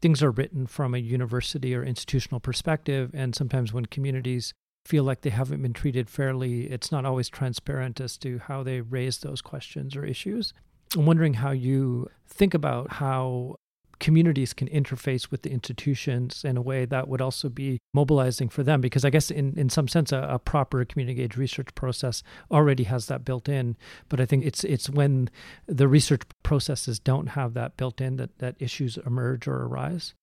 things 0.03 0.23
are 0.23 0.31
written 0.31 0.67
from 0.67 0.95
a 0.95 0.99
university 0.99 1.75
or 1.75 1.83
institutional 1.83 2.41
perspective. 2.41 3.11
And 3.15 3.35
sometimes 3.35 3.73
when 3.73 3.87
communities 3.87 4.53
feel 4.85 5.05
like 5.05 5.23
they 5.23 5.31
haven't 5.31 5.63
been 5.63 5.73
treated 5.73 6.11
fairly, 6.11 6.65
it's 6.65 6.93
not 6.93 7.07
always 7.07 7.31
transparent 7.31 7.99
as 7.99 8.19
to 8.19 8.39
how 8.39 8.63
they 8.63 8.83
raise 8.83 9.19
those 9.19 9.41
questions 9.41 9.97
or 9.97 10.05
issues. 10.05 10.53
I'm 10.95 11.07
wondering 11.07 11.35
how 11.35 11.53
you 11.53 12.11
think 12.27 12.53
about 12.53 12.93
how 12.93 13.57
communities 14.03 14.53
can 14.53 14.69
interface 14.69 15.31
with 15.31 15.43
the 15.43 15.51
institutions 15.51 16.45
in 16.45 16.57
a 16.57 16.63
way 16.63 16.85
that 16.85 17.09
would 17.09 17.23
also 17.23 17.49
be 17.49 17.79
mobilizing 17.95 18.49
for 18.49 18.63
them 18.63 18.81
because 18.81 19.05
i 19.05 19.11
guess 19.11 19.31
in, 19.31 19.57
in 19.57 19.71
some 19.71 19.89
sense 19.89 20.13
a, 20.13 20.19
a 20.29 20.39
proper 20.39 20.85
community 20.85 21.13
engaged 21.13 21.39
research 21.39 21.75
process 21.75 22.23
already 22.51 22.85
has 22.85 23.07
that 23.07 23.25
built 23.25 23.49
in. 23.49 23.77
But 24.09 24.21
i 24.21 24.27
think 24.27 24.45
it's 24.45 24.65
it's 24.65 24.91
when 24.91 25.31
the 25.67 25.89
research 25.89 26.23
processes 26.43 26.99
don't 26.99 27.29
have 27.29 27.55
that 27.55 27.77
built 27.77 28.01
in 28.01 28.17
that, 28.17 28.39
that 28.39 28.57
issues 28.59 28.99
emerge 29.07 29.47
or 29.47 29.65
arise. 29.65 30.15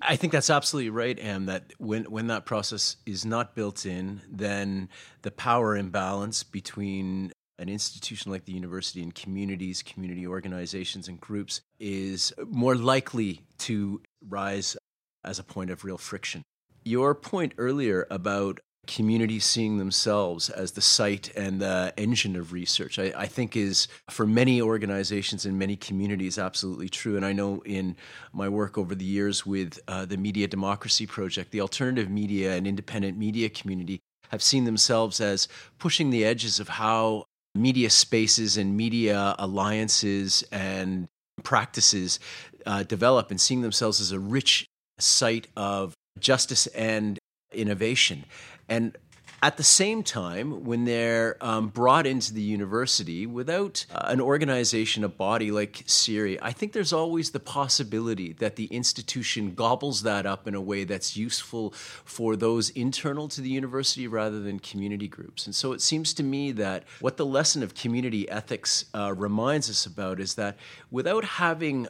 I 0.00 0.16
think 0.16 0.32
that's 0.32 0.50
absolutely 0.50 0.90
right, 0.90 1.18
and 1.18 1.48
that 1.48 1.72
when 1.78 2.04
when 2.04 2.28
that 2.28 2.46
process 2.46 2.96
is 3.04 3.24
not 3.24 3.54
built 3.54 3.84
in, 3.84 4.20
then 4.30 4.88
the 5.22 5.30
power 5.30 5.76
imbalance 5.76 6.42
between 6.44 7.32
an 7.58 7.68
institution 7.68 8.32
like 8.32 8.44
the 8.44 8.52
university 8.52 9.02
and 9.02 9.14
communities, 9.14 9.82
community 9.82 10.26
organizations, 10.26 11.08
and 11.08 11.20
groups 11.20 11.60
is 11.78 12.32
more 12.48 12.74
likely 12.74 13.42
to 13.58 14.00
rise 14.28 14.76
as 15.24 15.38
a 15.38 15.44
point 15.44 15.70
of 15.70 15.84
real 15.84 15.98
friction. 15.98 16.42
Your 16.84 17.14
point 17.14 17.54
earlier 17.58 18.06
about 18.10 18.60
communities 18.86 19.44
seeing 19.44 19.78
themselves 19.78 20.50
as 20.50 20.72
the 20.72 20.80
site 20.80 21.32
and 21.36 21.60
the 21.60 21.94
engine 21.96 22.34
of 22.34 22.52
research, 22.52 22.98
I, 22.98 23.12
I, 23.16 23.26
think 23.26 23.56
is 23.56 23.86
for 24.10 24.26
many 24.26 24.60
organizations 24.60 25.46
and 25.46 25.56
many 25.56 25.76
communities 25.76 26.36
absolutely 26.36 26.88
true. 26.88 27.16
And 27.16 27.24
I 27.24 27.32
know 27.32 27.62
in 27.64 27.96
my 28.32 28.48
work 28.48 28.76
over 28.76 28.96
the 28.96 29.04
years 29.04 29.46
with 29.46 29.78
uh, 29.86 30.04
the 30.04 30.16
Media 30.16 30.48
Democracy 30.48 31.06
Project, 31.06 31.52
the 31.52 31.60
alternative 31.60 32.10
media 32.10 32.56
and 32.56 32.66
independent 32.66 33.16
media 33.16 33.48
community 33.48 34.00
have 34.30 34.42
seen 34.42 34.64
themselves 34.64 35.20
as 35.20 35.46
pushing 35.78 36.10
the 36.10 36.24
edges 36.24 36.58
of 36.58 36.68
how 36.68 37.26
media 37.54 37.90
spaces 37.90 38.56
and 38.56 38.76
media 38.76 39.34
alliances 39.38 40.44
and 40.50 41.08
practices 41.42 42.18
uh, 42.66 42.82
develop 42.82 43.30
and 43.30 43.40
seeing 43.40 43.62
themselves 43.62 44.00
as 44.00 44.12
a 44.12 44.18
rich 44.18 44.66
site 44.98 45.48
of 45.56 45.94
justice 46.18 46.66
and 46.68 47.18
innovation. 47.52 48.24
And 48.68 48.96
at 49.42 49.56
the 49.56 49.64
same 49.64 50.04
time, 50.04 50.64
when 50.64 50.84
they're 50.84 51.36
um, 51.40 51.68
brought 51.68 52.06
into 52.06 52.32
the 52.32 52.40
university 52.40 53.26
without 53.26 53.84
uh, 53.92 54.02
an 54.04 54.20
organization, 54.20 55.02
a 55.02 55.08
body 55.08 55.50
like 55.50 55.84
CERI, 55.88 56.38
I 56.40 56.52
think 56.52 56.72
there's 56.72 56.92
always 56.92 57.32
the 57.32 57.40
possibility 57.40 58.34
that 58.34 58.54
the 58.54 58.66
institution 58.66 59.54
gobbles 59.54 60.02
that 60.02 60.26
up 60.26 60.46
in 60.46 60.54
a 60.54 60.60
way 60.60 60.84
that's 60.84 61.16
useful 61.16 61.72
for 62.04 62.36
those 62.36 62.70
internal 62.70 63.26
to 63.28 63.40
the 63.40 63.50
university 63.50 64.06
rather 64.06 64.38
than 64.38 64.60
community 64.60 65.08
groups. 65.08 65.46
And 65.46 65.54
so 65.54 65.72
it 65.72 65.80
seems 65.80 66.14
to 66.14 66.22
me 66.22 66.52
that 66.52 66.84
what 67.00 67.16
the 67.16 67.26
lesson 67.26 67.64
of 67.64 67.74
community 67.74 68.30
ethics 68.30 68.84
uh, 68.94 69.12
reminds 69.12 69.68
us 69.68 69.86
about 69.86 70.20
is 70.20 70.36
that 70.36 70.56
without 70.92 71.24
having 71.24 71.88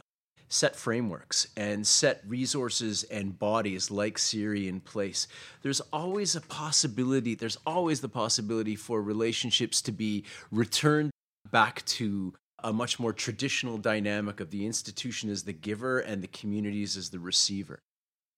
set 0.53 0.75
frameworks 0.75 1.47
and 1.57 1.85
set 1.85 2.21
resources 2.27 3.03
and 3.05 3.39
bodies 3.39 3.89
like 3.89 4.17
CERI 4.17 4.67
in 4.67 4.79
place, 4.79 5.27
there's 5.63 5.81
always 5.91 6.35
a 6.35 6.41
possibility, 6.41 7.33
there's 7.33 7.57
always 7.65 8.01
the 8.01 8.09
possibility 8.09 8.75
for 8.75 9.01
relationships 9.01 9.81
to 9.81 9.91
be 9.91 10.23
returned 10.51 11.09
back 11.51 11.83
to 11.85 12.33
a 12.63 12.71
much 12.71 12.99
more 12.99 13.11
traditional 13.11 13.77
dynamic 13.77 14.39
of 14.39 14.51
the 14.51 14.65
institution 14.65 15.29
as 15.29 15.43
the 15.43 15.53
giver 15.53 15.99
and 15.99 16.21
the 16.21 16.27
communities 16.27 16.95
as 16.95 17.09
the 17.09 17.19
receiver. 17.19 17.79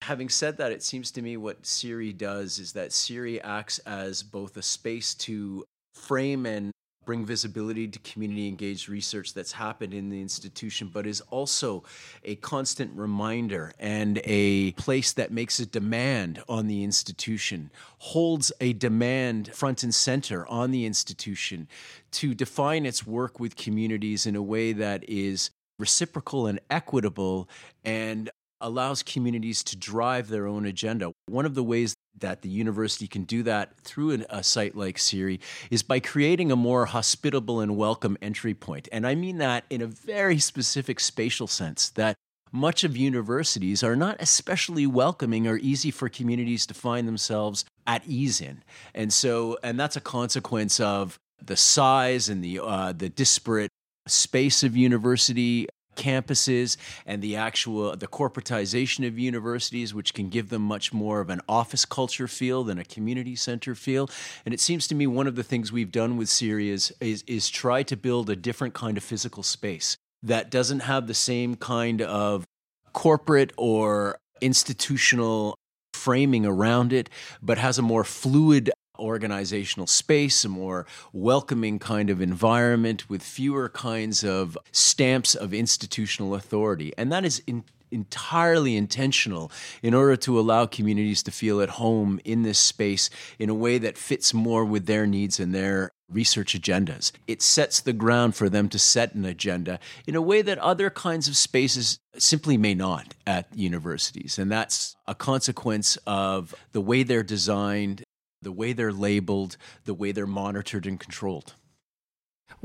Having 0.02 0.30
said 0.30 0.58
that, 0.58 0.72
it 0.72 0.84
seems 0.84 1.12
to 1.12 1.22
me 1.22 1.36
what 1.36 1.64
CERI 1.64 2.18
does 2.18 2.60
is 2.60 2.74
that 2.74 2.92
CERI 2.92 3.42
acts 3.44 3.80
as 3.80 4.24
both 4.24 4.56
a 4.56 4.62
space 4.62 5.14
to 5.16 5.66
frame 5.94 6.46
and 6.46 6.72
bring 7.06 7.26
visibility 7.26 7.88
to 7.88 8.00
community 8.00 8.48
engaged 8.48 8.90
research 8.90 9.34
that's 9.34 9.54
happened 9.54 9.94
in 9.94 10.10
the 10.10 10.22
institution, 10.22 10.90
but 10.92 11.06
is 11.06 11.22
also 11.30 11.84
a 12.24 12.36
constant 12.36 12.92
reminder 12.96 13.72
and 13.80 14.20
a 14.24 14.72
place 14.74 15.14
that 15.14 15.32
makes 15.32 15.60
a 15.60 15.66
demand 15.66 16.42
on 16.50 16.68
the 16.68 16.84
institution, 16.84 17.72
holds 18.00 18.52
a 18.60 18.74
demand 18.74 19.54
front 19.54 19.84
and 19.84 19.94
center 19.94 20.48
on 20.48 20.72
the 20.72 20.86
institution 20.86 21.68
to 22.12 22.34
define 22.34 22.86
its 22.86 23.06
work 23.06 23.40
with 23.40 23.56
communities 23.56 24.26
in 24.26 24.36
a 24.36 24.42
way 24.42 24.74
that 24.74 25.04
is 25.08 25.52
reciprocal 25.80 26.48
and 26.48 26.60
equitable 26.70 27.50
and 27.84 28.30
allows 28.62 29.04
communities 29.04 29.64
to 29.64 29.76
drive 29.76 30.30
their 30.30 30.48
own 30.48 30.66
agenda. 30.66 31.12
One 31.28 31.46
of 31.46 31.56
the 31.56 31.64
ways 31.64 31.94
that 32.20 32.42
the 32.42 32.50
university 32.50 33.08
can 33.08 33.24
do 33.24 33.44
that 33.44 33.78
through 33.78 34.12
an, 34.12 34.26
a 34.30 34.44
site 34.44 34.76
like 34.76 34.98
CERI 34.98 35.40
is 35.70 35.84
by 35.84 36.00
creating 36.00 36.52
a 36.52 36.56
more 36.56 36.86
hospitable 36.86 37.60
and 37.60 37.78
welcome 37.78 38.18
entry 38.22 38.54
point. 38.54 38.88
And 38.92 39.06
I 39.06 39.16
mean 39.16 39.38
that 39.40 39.66
in 39.70 39.82
a 39.82 39.88
very 39.88 40.40
specific 40.40 41.00
spatial 41.00 41.48
sense 41.48 41.90
that 41.92 42.16
much 42.52 42.84
of 42.84 42.96
universities 42.96 43.84
are 43.84 43.96
not 43.96 44.16
especially 44.20 44.88
welcoming 44.88 45.48
or 45.48 45.58
easy 45.58 45.92
for 45.92 46.08
communities 46.08 46.66
to 46.68 46.74
find 46.74 47.08
themselves 47.08 47.66
at 47.86 48.06
ease 48.08 48.40
in. 48.40 48.64
And 48.94 49.12
so, 49.12 49.58
and 49.62 49.80
that's 49.80 49.96
a 49.96 50.02
consequence 50.02 50.80
of 50.80 51.20
the 51.44 51.58
size 51.58 52.30
and 52.30 52.44
the 52.44 52.60
uh, 52.60 52.94
the 52.94 53.10
disparate 53.10 53.70
space 54.08 54.64
of 54.64 54.78
university 54.78 55.68
campuses 55.96 56.78
and 57.06 57.22
the 57.22 57.36
actual 57.36 57.96
the 57.96 58.08
corporatization 58.08 59.08
of 59.08 59.18
universities 59.18 59.94
which 59.94 60.14
can 60.14 60.30
give 60.30 60.50
them 60.50 60.62
much 60.62 60.94
more 60.94 61.20
of 61.20 61.30
an 61.30 61.42
office 61.48 61.86
culture 61.86 62.28
feel 62.28 62.64
than 62.64 62.78
a 62.80 62.86
community 62.86 63.36
center 63.36 63.76
feel. 63.76 64.10
And 64.46 64.54
it 64.54 64.60
seems 64.60 64.88
to 64.88 64.96
me 64.96 65.08
one 65.08 65.28
of 65.28 65.36
the 65.36 65.44
things 65.44 65.72
we've 65.72 65.92
done 65.92 66.18
with 66.18 66.28
CERI 66.28 66.70
is, 66.70 66.94
is, 67.00 67.24
is 67.28 67.50
try 67.50 67.84
to 67.84 67.96
build 67.96 68.30
a 68.30 68.36
different 68.36 68.74
kind 68.74 68.98
of 68.98 69.04
physical 69.04 69.44
space 69.44 69.98
that 70.24 70.50
doesn't 70.50 70.82
have 70.82 71.08
the 71.08 71.14
same 71.14 71.56
kind 71.56 72.02
of 72.02 72.46
corporate 72.94 73.54
or 73.58 74.18
institutional 74.42 75.56
framing 75.94 76.46
around 76.46 76.94
it, 76.94 77.10
but 77.42 77.58
has 77.58 77.78
a 77.78 77.82
more 77.82 78.04
fluid 78.04 78.72
organizational 79.00 79.88
space, 79.88 80.46
a 80.46 80.50
more 80.50 80.86
welcoming 81.14 81.80
kind 81.80 82.10
of 82.10 82.22
environment 82.22 83.10
with 83.10 83.22
fewer 83.24 83.70
kinds 83.70 84.24
of 84.24 84.58
stamps 84.72 85.36
of 85.36 85.54
institutional 85.54 86.36
authority. 86.36 86.94
And 86.98 87.12
that 87.12 87.26
is 87.26 87.42
in, 87.48 87.64
entirely 87.92 88.76
intentional 88.76 89.52
in 89.82 89.94
order 89.94 90.16
to 90.16 90.40
allow 90.40 90.66
communities 90.66 91.24
to 91.24 91.32
feel 91.32 91.62
at 91.62 91.70
home 91.70 92.20
in 92.24 92.44
this 92.44 92.60
space 92.60 93.10
in 93.40 93.50
a 93.50 93.54
way 93.54 93.78
that 93.78 93.98
fits 93.98 94.34
more 94.34 94.66
with 94.66 94.86
their 94.86 95.08
needs 95.08 95.40
and 95.40 95.54
their 95.54 95.92
research 96.10 96.60
agendas. 96.60 97.12
It 97.28 97.42
sets 97.42 97.82
the 97.82 97.94
ground 97.94 98.36
for 98.36 98.48
them 98.48 98.70
to 98.70 98.78
set 98.78 99.16
an 99.16 99.26
agenda 99.26 99.80
in 100.06 100.16
a 100.16 100.22
way 100.22 100.44
that 100.44 100.60
other 100.60 100.90
kinds 100.92 101.28
of 101.28 101.36
spaces 101.36 102.00
simply 102.18 102.58
may 102.58 102.76
not 102.76 103.16
at 103.26 103.48
universities. 103.56 104.38
And 104.38 104.52
that's 104.52 104.96
a 105.08 105.16
consequence 105.16 105.98
of 106.06 106.54
the 106.74 106.82
way 106.82 107.02
they're 107.02 107.24
designed, 107.24 108.04
the 108.46 108.52
way 108.52 108.74
they're 108.74 108.94
labeled, 108.94 109.58
the 109.86 109.94
way 109.96 110.12
they're 110.12 110.28
monitored 110.28 110.86
and 110.86 111.00
controlled. 111.00 111.56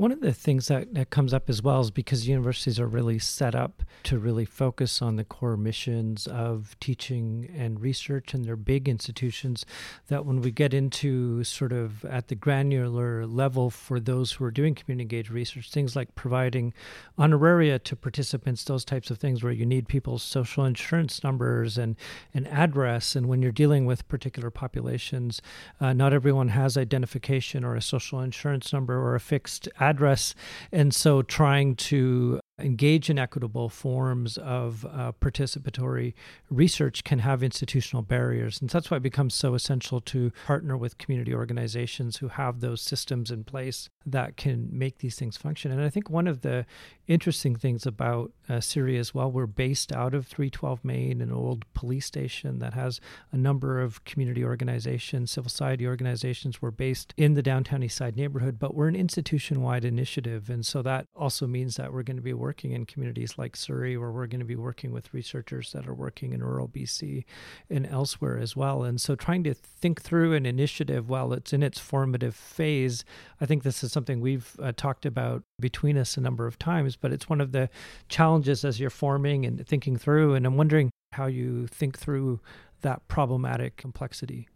One 0.01 0.11
of 0.11 0.21
the 0.21 0.33
things 0.33 0.67
that, 0.67 0.95
that 0.95 1.11
comes 1.11 1.31
up 1.31 1.47
as 1.47 1.61
well 1.61 1.81
is 1.81 1.91
because 1.91 2.27
universities 2.27 2.79
are 2.79 2.87
really 2.87 3.19
set 3.19 3.53
up 3.53 3.83
to 4.03 4.17
really 4.17 4.45
focus 4.45 4.99
on 4.99 5.15
the 5.15 5.23
core 5.23 5.57
missions 5.57 6.25
of 6.25 6.75
teaching 6.79 7.47
and 7.55 7.79
research, 7.79 8.33
and 8.33 8.43
they're 8.43 8.55
big 8.55 8.89
institutions, 8.89 9.63
that 10.07 10.25
when 10.25 10.41
we 10.41 10.49
get 10.49 10.73
into 10.73 11.43
sort 11.43 11.71
of 11.71 12.03
at 12.05 12.29
the 12.29 12.35
granular 12.35 13.27
level 13.27 13.69
for 13.69 13.99
those 13.99 14.31
who 14.31 14.45
are 14.45 14.49
doing 14.49 14.73
community 14.73 15.03
engaged 15.03 15.29
research, 15.29 15.69
things 15.69 15.95
like 15.95 16.15
providing 16.15 16.73
honoraria 17.19 17.77
to 17.83 17.95
participants, 17.95 18.63
those 18.63 18.85
types 18.85 19.11
of 19.11 19.19
things 19.19 19.43
where 19.43 19.51
you 19.51 19.65
need 19.65 19.87
people's 19.87 20.23
social 20.23 20.65
insurance 20.65 21.23
numbers 21.23 21.77
and 21.77 21.95
an 22.33 22.47
address, 22.47 23.15
and 23.15 23.27
when 23.27 23.41
you're 23.43 23.51
dealing 23.51 23.85
with 23.85 24.07
particular 24.07 24.49
populations, 24.49 25.43
uh, 25.79 25.93
not 25.93 26.11
everyone 26.11 26.49
has 26.49 26.77
identification 26.77 27.63
or 27.63 27.75
a 27.75 27.81
social 27.81 28.19
insurance 28.19 28.73
number 28.73 28.97
or 28.97 29.13
a 29.13 29.19
fixed 29.19 29.67
address. 29.81 30.33
And 30.71 30.93
so 30.93 31.21
trying 31.21 31.75
to 31.75 32.39
engage 32.61 33.09
in 33.09 33.19
equitable 33.19 33.69
forms 33.69 34.37
of 34.37 34.85
uh, 34.85 35.11
participatory 35.19 36.13
research 36.49 37.03
can 37.03 37.19
have 37.19 37.43
institutional 37.43 38.01
barriers. 38.01 38.61
And 38.61 38.69
that's 38.69 38.89
why 38.89 38.97
it 38.97 39.03
becomes 39.03 39.33
so 39.33 39.53
essential 39.53 39.99
to 40.01 40.31
partner 40.45 40.77
with 40.77 40.97
community 40.97 41.33
organizations 41.33 42.17
who 42.17 42.29
have 42.29 42.59
those 42.59 42.81
systems 42.81 43.31
in 43.31 43.43
place 43.43 43.89
that 44.05 44.37
can 44.37 44.69
make 44.71 44.99
these 44.99 45.15
things 45.15 45.37
function. 45.37 45.71
And 45.71 45.81
I 45.81 45.89
think 45.89 46.09
one 46.09 46.27
of 46.27 46.41
the 46.41 46.65
interesting 47.07 47.55
things 47.55 47.85
about 47.85 48.31
uh, 48.47 48.53
CERI 48.53 48.97
as 48.97 49.13
well, 49.13 49.31
we're 49.31 49.45
based 49.45 49.91
out 49.91 50.13
of 50.13 50.27
312 50.27 50.83
Main, 50.85 51.21
an 51.21 51.31
old 51.31 51.65
police 51.73 52.05
station 52.05 52.59
that 52.59 52.73
has 52.73 52.99
a 53.31 53.37
number 53.37 53.81
of 53.81 54.03
community 54.05 54.43
organizations, 54.43 55.31
civil 55.31 55.49
society 55.49 55.85
organizations. 55.85 56.61
We're 56.61 56.71
based 56.71 57.13
in 57.17 57.33
the 57.33 57.41
downtown 57.41 57.83
East 57.83 57.97
Side 57.97 58.15
neighborhood, 58.15 58.59
but 58.59 58.73
we're 58.73 58.87
an 58.87 58.95
institution 58.95 59.61
wide 59.61 59.85
initiative. 59.85 60.49
And 60.49 60.65
so 60.65 60.81
that 60.81 61.07
also 61.15 61.47
means 61.47 61.75
that 61.75 61.91
we're 61.93 62.03
going 62.03 62.17
to 62.17 62.23
be 62.23 62.33
working 62.33 62.50
in 62.53 62.85
communities 62.85 63.37
like 63.37 63.55
Surrey, 63.55 63.97
where 63.97 64.11
we're 64.11 64.27
going 64.27 64.39
to 64.39 64.45
be 64.45 64.55
working 64.55 64.91
with 64.91 65.13
researchers 65.13 65.71
that 65.71 65.87
are 65.87 65.93
working 65.93 66.33
in 66.33 66.43
rural 66.43 66.67
BC 66.67 67.23
and 67.69 67.87
elsewhere 67.87 68.37
as 68.37 68.55
well. 68.55 68.83
And 68.83 68.99
so 68.99 69.15
trying 69.15 69.43
to 69.45 69.53
think 69.53 70.01
through 70.01 70.33
an 70.33 70.45
initiative 70.45 71.09
while 71.09 71.33
it's 71.33 71.53
in 71.53 71.63
its 71.63 71.79
formative 71.79 72.35
phase, 72.35 73.03
I 73.39 73.45
think 73.45 73.63
this 73.63 73.83
is 73.83 73.91
something 73.91 74.19
we've 74.19 74.55
uh, 74.61 74.73
talked 74.75 75.05
about 75.05 75.43
between 75.59 75.97
us 75.97 76.17
a 76.17 76.21
number 76.21 76.47
of 76.47 76.59
times, 76.59 76.95
but 76.95 77.11
it's 77.11 77.29
one 77.29 77.41
of 77.41 77.51
the 77.51 77.69
challenges 78.09 78.65
as 78.65 78.79
you're 78.79 78.89
forming 78.89 79.45
and 79.45 79.65
thinking 79.65 79.97
through. 79.97 80.35
And 80.35 80.45
I'm 80.45 80.57
wondering 80.57 80.91
how 81.13 81.27
you 81.27 81.67
think 81.67 81.97
through 81.97 82.39
that 82.81 83.07
problematic 83.07 83.77
complexity. 83.77 84.47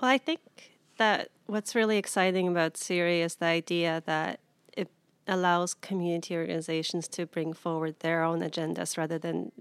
Well, 0.00 0.10
I 0.10 0.18
think 0.18 0.40
that 0.98 1.30
what's 1.46 1.74
really 1.74 1.98
exciting 1.98 2.48
about 2.48 2.74
CERI 2.74 3.20
is 3.20 3.36
the 3.36 3.46
idea 3.46 4.02
that 4.06 4.40
allows 5.26 5.74
community 5.74 6.36
organizations 6.36 7.08
to 7.08 7.26
bring 7.26 7.52
forward 7.52 8.00
their 8.00 8.22
own 8.22 8.40
agendas 8.40 8.96
rather 8.96 9.18
than 9.18 9.52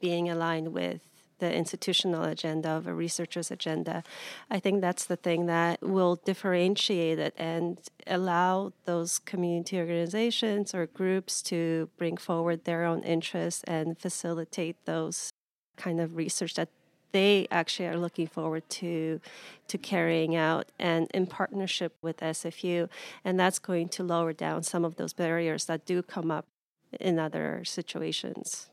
being 0.00 0.28
aligned 0.28 0.72
with 0.72 1.00
the 1.38 1.54
institutional 1.54 2.24
agenda 2.24 2.70
of 2.70 2.86
a 2.86 2.94
researcher's 2.94 3.50
agenda. 3.50 4.02
I 4.50 4.58
think 4.58 4.80
that's 4.80 5.04
the 5.04 5.16
thing 5.16 5.46
that 5.46 5.82
will 5.82 6.16
differentiate 6.16 7.18
it 7.18 7.34
and 7.36 7.78
allow 8.06 8.72
those 8.84 9.18
community 9.18 9.78
organizations 9.78 10.74
or 10.74 10.86
groups 10.86 11.42
to 11.42 11.90
bring 11.98 12.16
forward 12.16 12.64
their 12.64 12.84
own 12.84 13.02
interests 13.02 13.62
and 13.64 13.98
facilitate 13.98 14.76
those 14.86 15.30
kind 15.76 16.00
of 16.00 16.16
research 16.16 16.54
that 16.54 16.70
they 17.16 17.48
actually 17.50 17.88
are 17.88 17.96
looking 17.96 18.26
forward 18.26 18.68
to 18.68 19.20
to 19.68 19.78
carrying 19.78 20.36
out 20.36 20.70
and 20.78 21.08
in 21.14 21.26
partnership 21.26 21.96
with 22.02 22.18
SFU 22.18 22.90
and 23.24 23.40
that's 23.40 23.58
going 23.58 23.88
to 23.88 24.04
lower 24.04 24.34
down 24.34 24.62
some 24.62 24.84
of 24.84 24.96
those 24.96 25.14
barriers 25.14 25.64
that 25.64 25.86
do 25.86 26.02
come 26.02 26.30
up 26.30 26.44
in 27.00 27.18
other 27.18 27.62
situations. 27.64 28.68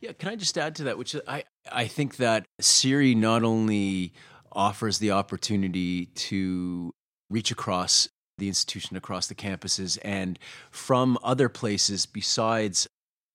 Yeah, 0.00 0.12
can 0.12 0.28
I 0.28 0.36
just 0.36 0.56
add 0.56 0.76
to 0.76 0.84
that 0.84 0.96
which 0.96 1.16
I 1.26 1.42
I 1.72 1.88
think 1.88 2.16
that 2.18 2.46
CERI 2.62 3.16
not 3.16 3.42
only 3.42 4.12
offers 4.52 5.00
the 5.00 5.10
opportunity 5.10 6.06
to 6.28 6.94
reach 7.28 7.50
across 7.50 8.08
the 8.38 8.46
institution 8.46 8.96
across 8.96 9.26
the 9.26 9.34
campuses 9.34 9.98
and 10.02 10.38
from 10.70 11.18
other 11.24 11.48
places 11.48 12.06
besides 12.06 12.86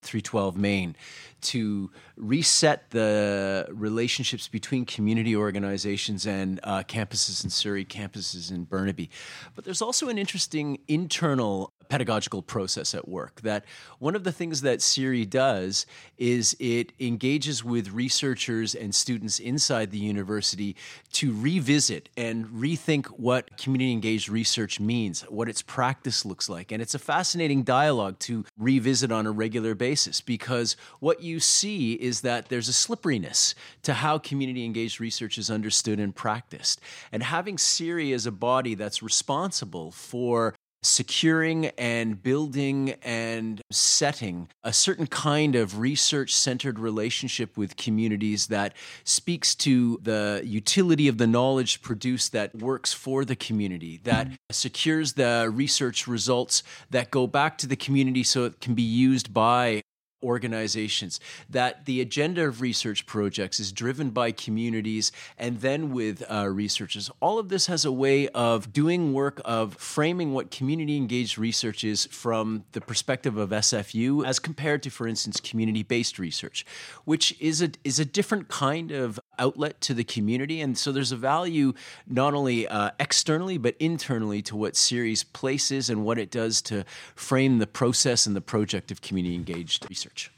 312 0.03 0.57
Main 0.57 0.95
to 1.43 1.91
reset 2.15 2.89
the 2.91 3.67
relationships 3.71 4.47
between 4.47 4.85
community 4.85 5.35
organizations 5.35 6.25
and 6.25 6.59
uh, 6.63 6.83
campuses 6.83 7.43
in 7.43 7.49
Surrey, 7.49 7.85
campuses 7.85 8.51
in 8.51 8.63
Burnaby. 8.63 9.09
But 9.55 9.65
there's 9.65 9.81
also 9.81 10.09
an 10.09 10.17
interesting 10.17 10.79
internal 10.87 11.73
pedagogical 11.89 12.41
process 12.41 12.95
at 12.95 13.07
work 13.07 13.41
that 13.41 13.65
one 13.99 14.15
of 14.15 14.23
the 14.23 14.31
things 14.31 14.61
that 14.61 14.79
CERI 14.79 15.29
does 15.29 15.85
is 16.17 16.55
it 16.59 16.91
engages 16.99 17.63
with 17.63 17.91
researchers 17.91 18.73
and 18.73 18.95
students 18.95 19.37
inside 19.37 19.91
the 19.91 19.99
university 19.99 20.75
to 21.11 21.33
revisit 21.33 22.09
and 22.15 22.47
rethink 22.47 23.07
what 23.07 23.57
community 23.57 23.91
engaged 23.91 24.29
research 24.29 24.79
means, 24.79 25.21
what 25.23 25.49
its 25.49 25.61
practice 25.61 26.25
looks 26.25 26.47
like. 26.49 26.71
And 26.71 26.81
it's 26.81 26.95
a 26.95 26.99
fascinating 26.99 27.63
dialogue 27.63 28.17
to 28.19 28.45
revisit 28.57 29.11
on 29.11 29.27
a 29.27 29.31
regular 29.31 29.75
basis 29.75 29.92
because 30.21 30.75
what 30.99 31.21
you 31.21 31.39
see 31.39 31.93
is 31.93 32.21
that 32.21 32.49
there's 32.49 32.67
a 32.67 32.73
slipperiness 32.73 33.56
to 33.84 33.93
how 33.93 34.17
community 34.17 34.65
engaged 34.65 34.99
research 34.99 35.38
is 35.38 35.49
understood 35.49 35.99
and 35.99 36.15
practiced. 36.15 36.82
And 37.12 37.23
having 37.23 37.58
CERI 37.58 38.13
as 38.13 38.25
a 38.25 38.32
body 38.32 38.75
that's 38.75 39.03
responsible 39.03 39.91
for 39.91 40.56
securing 40.83 41.67
and 41.77 42.21
building 42.21 42.91
and 43.01 43.61
setting 43.71 44.49
a 44.63 44.73
certain 44.73 45.07
kind 45.07 45.55
of 45.55 45.79
research 45.79 46.35
centered 46.35 46.77
relationship 46.77 47.57
with 47.57 47.77
communities 47.77 48.47
that 48.47 48.73
speaks 49.03 49.55
to 49.55 49.99
the 50.03 50.41
utility 50.43 51.07
of 51.07 51.17
the 51.17 51.27
knowledge 51.27 51.81
produced 51.81 52.33
that 52.33 52.53
works 52.55 52.93
for 52.93 53.25
the 53.25 53.35
community, 53.35 53.99
that 54.03 54.27
secures 54.51 55.13
the 55.13 55.49
research 55.53 56.07
results 56.07 56.63
that 56.89 57.11
go 57.11 57.25
back 57.25 57.57
to 57.57 57.67
the 57.67 57.75
community 57.75 58.23
so 58.23 58.45
it 58.45 58.59
can 58.59 58.75
be 58.75 58.83
used 58.83 59.33
by 59.33 59.81
organizations, 60.23 61.19
that 61.49 61.86
the 61.86 62.01
agenda 62.01 62.45
of 62.45 62.62
research 62.62 63.05
projects 63.05 63.59
is 63.59 63.71
driven 63.71 64.09
by 64.09 64.31
communities 64.31 65.12
and 65.38 65.62
then 65.62 65.91
with 65.91 66.23
uh, 66.31 66.47
researchers. 66.47 67.12
All 67.19 67.39
of 67.39 67.49
this 67.49 67.67
has 67.67 67.86
a 67.86 67.91
way 67.91 68.27
of 68.29 68.71
doing 68.73 69.13
work 69.13 69.41
of 69.45 69.75
framing 69.75 70.33
what 70.33 70.51
community 70.51 70.97
engaged 70.97 71.38
research 71.38 71.83
is 71.83 72.05
from 72.07 72.63
the 72.71 72.81
perspective 72.81 73.38
of 73.38 73.49
SFU 73.49 74.25
as 74.25 74.39
compared 74.39 74.81
to, 74.83 74.89
for 74.89 75.07
instance, 75.07 75.39
community 75.39 75.83
based 75.83 76.17
research, 76.19 76.65
which 77.05 77.36
is 77.39 77.62
a, 77.62 77.71
is 77.83 77.99
a 77.99 78.05
different 78.05 78.47
kind 78.47 78.91
of 78.91 79.19
outlet 79.39 79.81
to 79.81 79.93
the 79.93 80.03
community. 80.03 80.61
And 80.61 80.77
so 80.77 80.91
there's 80.91 81.11
a 81.11 81.17
value 81.17 81.73
not 82.07 82.33
only 82.33 82.67
uh, 82.67 82.91
externally, 82.99 83.57
but 83.57 83.75
internally 83.79 84.41
to 84.43 84.55
what 84.55 84.73
CERI's 84.73 85.23
places 85.23 85.89
and 85.89 86.05
what 86.05 86.17
it 86.17 86.31
does 86.31 86.61
to 86.63 86.85
frame 87.15 87.59
the 87.59 87.67
process 87.67 88.25
and 88.25 88.35
the 88.35 88.41
project 88.41 88.91
of 88.91 89.01
community 89.01 89.35
engaged 89.35 89.87
research. 89.89 90.31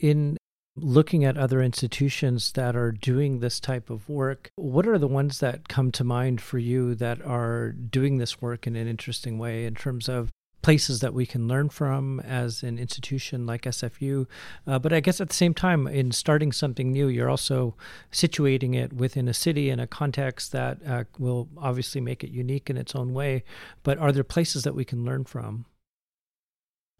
In 0.00 0.36
looking 0.76 1.24
at 1.24 1.36
other 1.36 1.60
institutions 1.60 2.52
that 2.52 2.76
are 2.76 2.92
doing 2.92 3.40
this 3.40 3.60
type 3.60 3.90
of 3.90 4.08
work, 4.08 4.50
what 4.56 4.86
are 4.86 4.98
the 4.98 5.08
ones 5.08 5.40
that 5.40 5.68
come 5.68 5.90
to 5.92 6.04
mind 6.04 6.40
for 6.40 6.58
you 6.58 6.94
that 6.94 7.20
are 7.22 7.72
doing 7.72 8.18
this 8.18 8.40
work 8.40 8.66
in 8.66 8.76
an 8.76 8.86
interesting 8.86 9.38
way 9.38 9.64
in 9.64 9.74
terms 9.74 10.08
of 10.08 10.30
places 10.62 11.00
that 11.00 11.14
we 11.14 11.24
can 11.24 11.46
learn 11.46 11.68
from 11.68 12.20
as 12.20 12.62
an 12.62 12.78
institution 12.78 13.46
like 13.46 13.62
SFU. 13.62 14.26
Uh, 14.66 14.78
but 14.78 14.92
I 14.92 15.00
guess 15.00 15.20
at 15.20 15.28
the 15.28 15.34
same 15.34 15.54
time, 15.54 15.86
in 15.86 16.12
starting 16.12 16.52
something 16.52 16.92
new, 16.92 17.08
you're 17.08 17.30
also 17.30 17.74
situating 18.12 18.74
it 18.74 18.92
within 18.92 19.28
a 19.28 19.34
city 19.34 19.70
in 19.70 19.80
a 19.80 19.86
context 19.86 20.52
that 20.52 20.78
uh, 20.86 21.04
will 21.18 21.48
obviously 21.56 22.00
make 22.00 22.24
it 22.24 22.30
unique 22.30 22.68
in 22.68 22.76
its 22.76 22.94
own 22.94 23.14
way. 23.14 23.44
But 23.82 23.98
are 23.98 24.12
there 24.12 24.24
places 24.24 24.64
that 24.64 24.74
we 24.74 24.84
can 24.84 25.04
learn 25.04 25.24
from? 25.24 25.66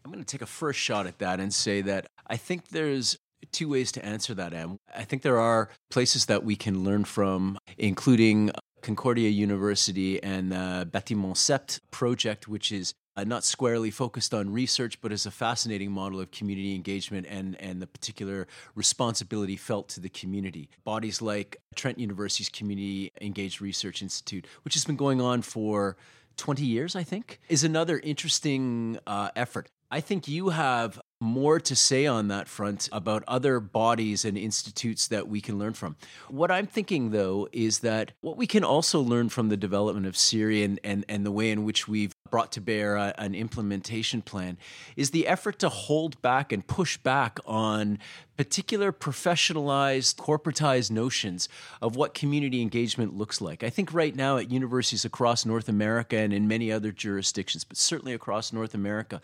I'm 0.04 0.12
going 0.12 0.24
to 0.24 0.30
take 0.30 0.42
a 0.42 0.46
first 0.46 0.78
shot 0.78 1.06
at 1.06 1.18
that 1.18 1.40
and 1.40 1.52
say 1.52 1.82
that 1.82 2.06
I 2.26 2.36
think 2.36 2.68
there's 2.68 3.18
two 3.52 3.68
ways 3.68 3.92
to 3.92 4.04
answer 4.04 4.34
that, 4.34 4.52
Em. 4.52 4.78
I 4.96 5.04
think 5.04 5.22
there 5.22 5.38
are 5.38 5.70
places 5.90 6.26
that 6.26 6.44
we 6.44 6.56
can 6.56 6.84
learn 6.84 7.04
from, 7.04 7.58
including 7.76 8.50
Concordia 8.82 9.28
University 9.28 10.22
and 10.22 10.52
the 10.52 10.88
Bâtiment 10.90 11.34
Sept 11.34 11.80
project, 11.90 12.48
which 12.48 12.72
is 12.72 12.94
uh, 13.18 13.24
not 13.24 13.42
squarely 13.42 13.90
focused 13.90 14.32
on 14.32 14.52
research, 14.52 15.00
but 15.00 15.10
as 15.10 15.26
a 15.26 15.30
fascinating 15.30 15.90
model 15.90 16.20
of 16.20 16.30
community 16.30 16.74
engagement 16.74 17.26
and, 17.28 17.60
and 17.60 17.82
the 17.82 17.86
particular 17.86 18.46
responsibility 18.76 19.56
felt 19.56 19.88
to 19.88 19.98
the 19.98 20.08
community. 20.08 20.68
Bodies 20.84 21.20
like 21.20 21.56
Trent 21.74 21.98
University's 21.98 22.48
Community 22.48 23.10
Engaged 23.20 23.60
Research 23.60 24.02
Institute, 24.02 24.46
which 24.62 24.74
has 24.74 24.84
been 24.84 24.94
going 24.94 25.20
on 25.20 25.42
for 25.42 25.96
20 26.36 26.64
years, 26.64 26.94
I 26.94 27.02
think, 27.02 27.40
is 27.48 27.64
another 27.64 27.98
interesting 27.98 29.00
uh, 29.04 29.30
effort. 29.34 29.68
I 29.90 30.00
think 30.00 30.28
you 30.28 30.50
have 30.50 31.00
more 31.20 31.58
to 31.58 31.74
say 31.74 32.06
on 32.06 32.28
that 32.28 32.46
front 32.46 32.88
about 32.92 33.24
other 33.26 33.58
bodies 33.58 34.24
and 34.24 34.36
institutes 34.36 35.08
that 35.08 35.28
we 35.28 35.40
can 35.40 35.58
learn 35.58 35.72
from. 35.72 35.96
What 36.28 36.50
I'm 36.50 36.66
thinking, 36.66 37.10
though, 37.10 37.48
is 37.52 37.80
that 37.80 38.12
what 38.20 38.36
we 38.36 38.46
can 38.46 38.64
also 38.64 39.00
learn 39.00 39.28
from 39.30 39.48
the 39.48 39.56
development 39.56 40.06
of 40.06 40.14
CERI 40.14 40.64
and, 40.64 40.78
and, 40.84 41.04
and 41.08 41.24
the 41.24 41.32
way 41.32 41.50
in 41.50 41.64
which 41.64 41.88
we've 41.88 42.14
brought 42.30 42.52
to 42.52 42.60
bear 42.60 42.96
a, 42.96 43.14
an 43.18 43.34
implementation 43.34 44.22
plan 44.22 44.58
is 44.96 45.10
the 45.10 45.26
effort 45.26 45.58
to 45.60 45.68
hold 45.68 46.20
back 46.22 46.52
and 46.52 46.66
push 46.66 46.96
back 46.96 47.38
on 47.46 47.98
particular 48.38 48.92
professionalized, 48.92 50.14
corporatized 50.14 50.92
notions 50.92 51.48
of 51.82 51.96
what 51.96 52.14
community 52.14 52.62
engagement 52.62 53.12
looks 53.16 53.40
like. 53.40 53.64
I 53.64 53.70
think 53.70 53.92
right 53.92 54.14
now 54.14 54.36
at 54.36 54.48
universities 54.48 55.04
across 55.04 55.44
North 55.44 55.68
America 55.68 56.16
and 56.16 56.32
in 56.32 56.46
many 56.46 56.70
other 56.70 56.92
jurisdictions, 56.92 57.64
but 57.64 57.76
certainly 57.76 58.14
across 58.14 58.52
North 58.52 58.74
America, 58.74 59.20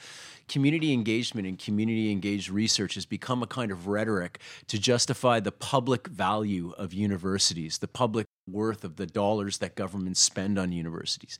community 0.48 0.92
engagement 0.92 1.46
and 1.46 1.56
community 1.56 2.10
engaged 2.10 2.50
research 2.50 2.94
has 2.94 3.06
become 3.06 3.40
a 3.40 3.46
kind 3.46 3.70
of 3.70 3.86
rhetoric 3.86 4.40
to 4.66 4.80
justify 4.80 5.38
the 5.38 5.52
public 5.52 6.08
value 6.08 6.72
of 6.76 6.92
universities, 6.92 7.78
the 7.78 7.88
public 7.88 8.26
worth 8.50 8.82
of 8.82 8.96
the 8.96 9.06
dollars 9.06 9.58
that 9.58 9.76
governments 9.76 10.20
spend 10.20 10.58
on 10.58 10.72
universities. 10.72 11.38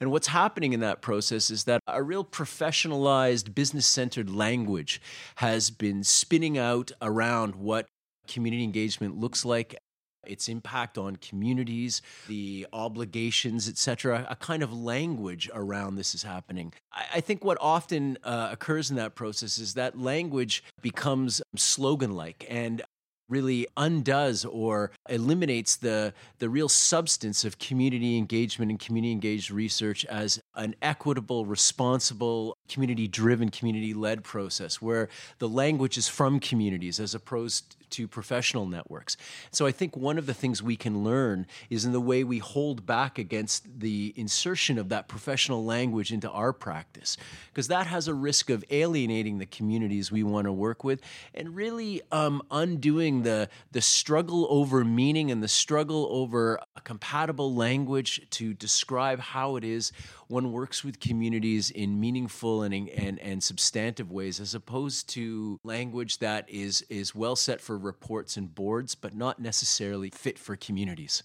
And 0.00 0.10
what's 0.10 0.28
happening 0.28 0.72
in 0.72 0.80
that 0.80 1.02
process 1.02 1.50
is 1.50 1.64
that 1.64 1.80
a 1.86 2.02
real 2.02 2.24
professionalized, 2.24 3.54
business 3.54 3.86
centered 3.86 4.30
language 4.30 5.00
has 5.36 5.70
been 5.70 6.04
spinning 6.04 6.56
out 6.56 6.92
around 7.02 7.56
what 7.56 7.86
community 8.28 8.62
engagement 8.62 9.18
looks 9.18 9.44
like 9.44 9.76
its 10.28 10.48
impact 10.48 10.98
on 10.98 11.16
communities, 11.16 12.02
the 12.28 12.66
obligations, 12.72 13.68
etc. 13.68 14.26
A 14.28 14.36
kind 14.36 14.62
of 14.62 14.72
language 14.72 15.50
around 15.54 15.96
this 15.96 16.14
is 16.14 16.22
happening. 16.22 16.72
I, 16.92 17.20
think 17.20 17.44
what 17.44 17.58
often 17.60 18.18
uh, 18.24 18.48
occurs 18.52 18.90
in 18.90 18.96
that 18.96 19.14
process 19.14 19.58
is 19.58 19.74
that 19.74 19.98
language 19.98 20.62
becomes 20.82 21.40
slogan 21.56 22.12
like 22.12 22.46
and 22.48 22.82
really 23.28 23.66
undoes 23.76 24.44
or 24.44 24.90
eliminates 25.08 25.76
the, 25.76 26.12
the 26.38 26.48
real 26.48 26.68
substance 26.68 27.44
of 27.44 27.58
community 27.58 28.16
engagement 28.16 28.70
and 28.70 28.80
community 28.80 29.12
engaged 29.12 29.50
research 29.50 30.04
as 30.06 30.40
an 30.54 30.74
equitable, 30.82 31.44
responsible, 31.44 32.56
community 32.68 33.06
driven, 33.06 33.50
community 33.50 33.94
led 33.94 34.24
process 34.24 34.80
where 34.80 35.08
the 35.38 35.48
language 35.48 35.98
is 35.98 36.08
from 36.08 36.40
communities 36.40 36.98
as 36.98 37.14
opposed 37.14 37.76
to 37.90 38.06
professional 38.06 38.66
networks. 38.66 39.16
So 39.50 39.66
I 39.66 39.72
think 39.72 39.96
one 39.96 40.18
of 40.18 40.26
the 40.26 40.34
things 40.34 40.62
we 40.62 40.76
can 40.76 41.02
learn 41.04 41.46
is 41.70 41.84
in 41.84 41.92
the 41.92 42.00
way 42.00 42.22
we 42.24 42.38
hold 42.38 42.84
back 42.84 43.18
against 43.18 43.80
the 43.80 44.12
insertion 44.16 44.78
of 44.78 44.88
that 44.90 45.08
professional 45.08 45.64
language 45.64 46.12
into 46.12 46.30
our 46.30 46.52
practice, 46.52 47.16
because 47.48 47.68
that 47.68 47.86
has 47.86 48.08
a 48.08 48.14
risk 48.14 48.50
of 48.50 48.64
alienating 48.70 49.38
the 49.38 49.46
communities 49.46 50.12
we 50.12 50.22
want 50.22 50.44
to 50.46 50.52
work 50.52 50.84
with 50.84 51.00
and 51.34 51.56
really 51.56 52.02
um, 52.12 52.42
undoing 52.50 53.17
the, 53.22 53.48
the 53.72 53.80
struggle 53.80 54.46
over 54.50 54.84
meaning 54.84 55.30
and 55.30 55.42
the 55.42 55.48
struggle 55.48 56.08
over 56.10 56.58
a 56.76 56.80
compatible 56.80 57.54
language 57.54 58.28
to 58.30 58.54
describe 58.54 59.20
how 59.20 59.56
it 59.56 59.64
is 59.64 59.92
one 60.28 60.52
works 60.52 60.84
with 60.84 61.00
communities 61.00 61.70
in 61.70 61.98
meaningful 61.98 62.62
and, 62.62 62.74
and, 62.90 63.18
and 63.18 63.42
substantive 63.42 64.10
ways 64.10 64.40
as 64.40 64.54
opposed 64.54 65.08
to 65.08 65.58
language 65.64 66.18
that 66.18 66.48
is, 66.48 66.82
is 66.90 67.14
well 67.14 67.36
set 67.36 67.60
for 67.60 67.78
reports 67.78 68.36
and 68.36 68.54
boards, 68.54 68.94
but 68.94 69.14
not 69.14 69.40
necessarily 69.40 70.10
fit 70.10 70.38
for 70.38 70.56
communities. 70.56 71.22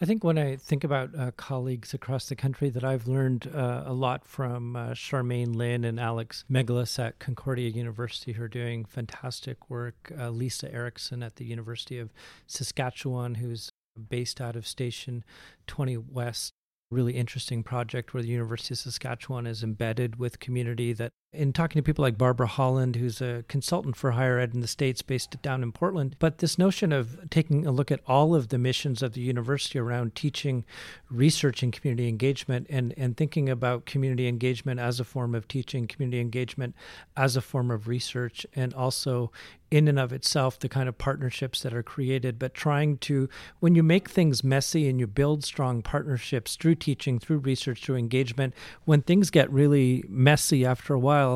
I 0.00 0.04
think 0.04 0.22
when 0.22 0.38
I 0.38 0.54
think 0.54 0.84
about 0.84 1.10
uh, 1.18 1.32
colleagues 1.32 1.92
across 1.92 2.28
the 2.28 2.36
country 2.36 2.70
that 2.70 2.84
I've 2.84 3.08
learned 3.08 3.50
uh, 3.52 3.82
a 3.84 3.92
lot 3.92 4.24
from 4.24 4.76
uh, 4.76 4.90
Charmaine 4.90 5.56
Lynn 5.56 5.82
and 5.82 5.98
Alex 5.98 6.44
Megelas 6.48 7.00
at 7.00 7.18
Concordia 7.18 7.68
University, 7.68 8.32
who 8.32 8.44
are 8.44 8.48
doing 8.48 8.84
fantastic 8.84 9.68
work. 9.68 10.12
Uh, 10.16 10.30
Lisa 10.30 10.72
Erickson 10.72 11.20
at 11.20 11.34
the 11.34 11.44
University 11.44 11.98
of 11.98 12.12
Saskatchewan, 12.46 13.36
who's 13.36 13.70
based 14.08 14.40
out 14.40 14.54
of 14.54 14.68
Station 14.68 15.24
20 15.66 15.96
West 15.96 16.52
really 16.90 17.14
interesting 17.14 17.62
project 17.62 18.14
where 18.14 18.22
the 18.22 18.28
University 18.28 18.74
of 18.74 18.78
Saskatchewan 18.78 19.46
is 19.46 19.62
embedded 19.62 20.16
with 20.16 20.38
community 20.38 20.92
that 20.94 21.10
in 21.34 21.52
talking 21.52 21.78
to 21.78 21.84
people 21.84 22.02
like 22.02 22.16
Barbara 22.16 22.46
Holland, 22.46 22.96
who's 22.96 23.20
a 23.20 23.44
consultant 23.48 23.96
for 23.96 24.12
higher 24.12 24.38
ed 24.38 24.54
in 24.54 24.60
the 24.60 24.66
States 24.66 25.02
based 25.02 25.40
down 25.42 25.62
in 25.62 25.72
Portland. 25.72 26.16
But 26.18 26.38
this 26.38 26.56
notion 26.56 26.90
of 26.90 27.28
taking 27.28 27.66
a 27.66 27.70
look 27.70 27.92
at 27.92 28.00
all 28.06 28.34
of 28.34 28.48
the 28.48 28.56
missions 28.56 29.02
of 29.02 29.12
the 29.12 29.20
university 29.20 29.78
around 29.78 30.14
teaching, 30.14 30.64
research, 31.10 31.62
and 31.62 31.70
community 31.70 32.08
engagement, 32.08 32.66
and, 32.70 32.94
and 32.96 33.14
thinking 33.14 33.50
about 33.50 33.84
community 33.84 34.26
engagement 34.26 34.80
as 34.80 35.00
a 35.00 35.04
form 35.04 35.34
of 35.34 35.46
teaching, 35.46 35.86
community 35.86 36.18
engagement 36.18 36.74
as 37.14 37.36
a 37.36 37.42
form 37.42 37.70
of 37.70 37.88
research, 37.88 38.46
and 38.54 38.72
also 38.72 39.30
in 39.70 39.86
and 39.86 39.98
of 39.98 40.14
itself 40.14 40.58
the 40.58 40.68
kind 40.68 40.88
of 40.88 40.96
partnerships 40.96 41.60
that 41.60 41.74
are 41.74 41.82
created, 41.82 42.38
but 42.38 42.54
trying 42.54 42.96
to, 42.96 43.28
when 43.60 43.74
you 43.74 43.82
make 43.82 44.08
things 44.08 44.42
messy 44.42 44.88
and 44.88 44.98
you 44.98 45.06
build 45.06 45.44
strong 45.44 45.82
partnerships 45.82 46.56
through 46.56 46.74
teaching, 46.74 47.18
through 47.18 47.36
research, 47.36 47.84
through 47.84 47.96
engagement, 47.96 48.54
when 48.86 49.02
things 49.02 49.28
get 49.28 49.52
really 49.52 50.02
messy 50.08 50.64
after 50.64 50.94
a 50.94 50.98
while, 50.98 51.18
while, 51.18 51.27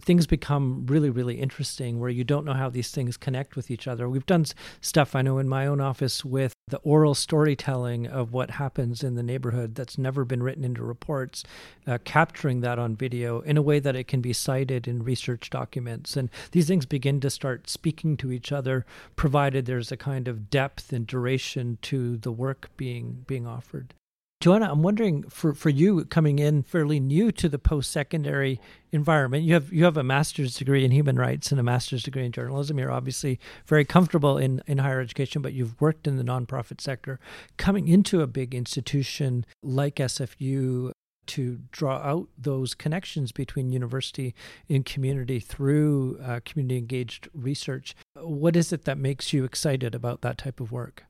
things 0.00 0.26
become 0.26 0.86
really, 0.86 1.10
really 1.10 1.40
interesting 1.40 1.98
where 1.98 2.10
you 2.10 2.24
don't 2.24 2.44
know 2.44 2.52
how 2.52 2.68
these 2.68 2.90
things 2.90 3.16
connect 3.16 3.56
with 3.56 3.70
each 3.70 3.88
other. 3.88 4.08
We've 4.08 4.26
done 4.26 4.44
stuff, 4.80 5.14
I 5.14 5.22
know, 5.22 5.38
in 5.38 5.48
my 5.48 5.66
own 5.66 5.80
office 5.80 6.24
with 6.24 6.52
the 6.68 6.78
oral 6.78 7.14
storytelling 7.14 8.06
of 8.06 8.32
what 8.32 8.50
happens 8.52 9.02
in 9.02 9.14
the 9.14 9.22
neighborhood 9.22 9.74
that's 9.74 9.96
never 9.96 10.24
been 10.24 10.42
written 10.42 10.64
into 10.64 10.82
reports, 10.82 11.44
uh, 11.86 11.98
capturing 12.04 12.60
that 12.60 12.78
on 12.78 12.96
video 12.96 13.40
in 13.40 13.56
a 13.56 13.62
way 13.62 13.78
that 13.78 13.96
it 13.96 14.08
can 14.08 14.20
be 14.20 14.32
cited 14.32 14.88
in 14.88 15.02
research 15.02 15.48
documents. 15.48 16.16
And 16.16 16.28
these 16.50 16.66
things 16.66 16.84
begin 16.84 17.20
to 17.20 17.30
start 17.30 17.70
speaking 17.70 18.16
to 18.18 18.32
each 18.32 18.52
other, 18.52 18.84
provided 19.14 19.66
there's 19.66 19.92
a 19.92 19.96
kind 19.96 20.28
of 20.28 20.50
depth 20.50 20.92
and 20.92 21.06
duration 21.06 21.78
to 21.82 22.16
the 22.16 22.32
work 22.32 22.70
being 22.76 23.24
being 23.26 23.46
offered. 23.46 23.94
Joanna, 24.40 24.70
I'm 24.70 24.82
wondering 24.82 25.22
for, 25.30 25.54
for 25.54 25.70
you 25.70 26.04
coming 26.04 26.38
in 26.38 26.62
fairly 26.62 27.00
new 27.00 27.32
to 27.32 27.48
the 27.48 27.58
post 27.58 27.90
secondary 27.90 28.60
environment, 28.92 29.44
you 29.44 29.54
have 29.54 29.72
you 29.72 29.84
have 29.84 29.96
a 29.96 30.02
master's 30.02 30.54
degree 30.54 30.84
in 30.84 30.90
human 30.90 31.16
rights 31.16 31.50
and 31.50 31.58
a 31.58 31.62
master's 31.62 32.02
degree 32.02 32.26
in 32.26 32.32
journalism. 32.32 32.78
You're 32.78 32.92
obviously 32.92 33.40
very 33.66 33.86
comfortable 33.86 34.36
in, 34.36 34.62
in 34.66 34.78
higher 34.78 35.00
education, 35.00 35.40
but 35.40 35.54
you've 35.54 35.80
worked 35.80 36.06
in 36.06 36.16
the 36.16 36.22
nonprofit 36.22 36.82
sector. 36.82 37.18
Coming 37.56 37.88
into 37.88 38.20
a 38.20 38.26
big 38.26 38.54
institution 38.54 39.46
like 39.62 39.96
SFU 39.96 40.92
to 41.28 41.60
draw 41.72 41.96
out 41.96 42.28
those 42.36 42.74
connections 42.74 43.32
between 43.32 43.72
university 43.72 44.34
and 44.68 44.84
community 44.84 45.40
through 45.40 46.20
uh, 46.22 46.40
community 46.44 46.76
engaged 46.76 47.28
research. 47.34 47.96
What 48.14 48.54
is 48.54 48.72
it 48.72 48.84
that 48.84 48.98
makes 48.98 49.32
you 49.32 49.44
excited 49.44 49.94
about 49.94 50.20
that 50.20 50.38
type 50.38 50.60
of 50.60 50.70
work? 50.70 51.04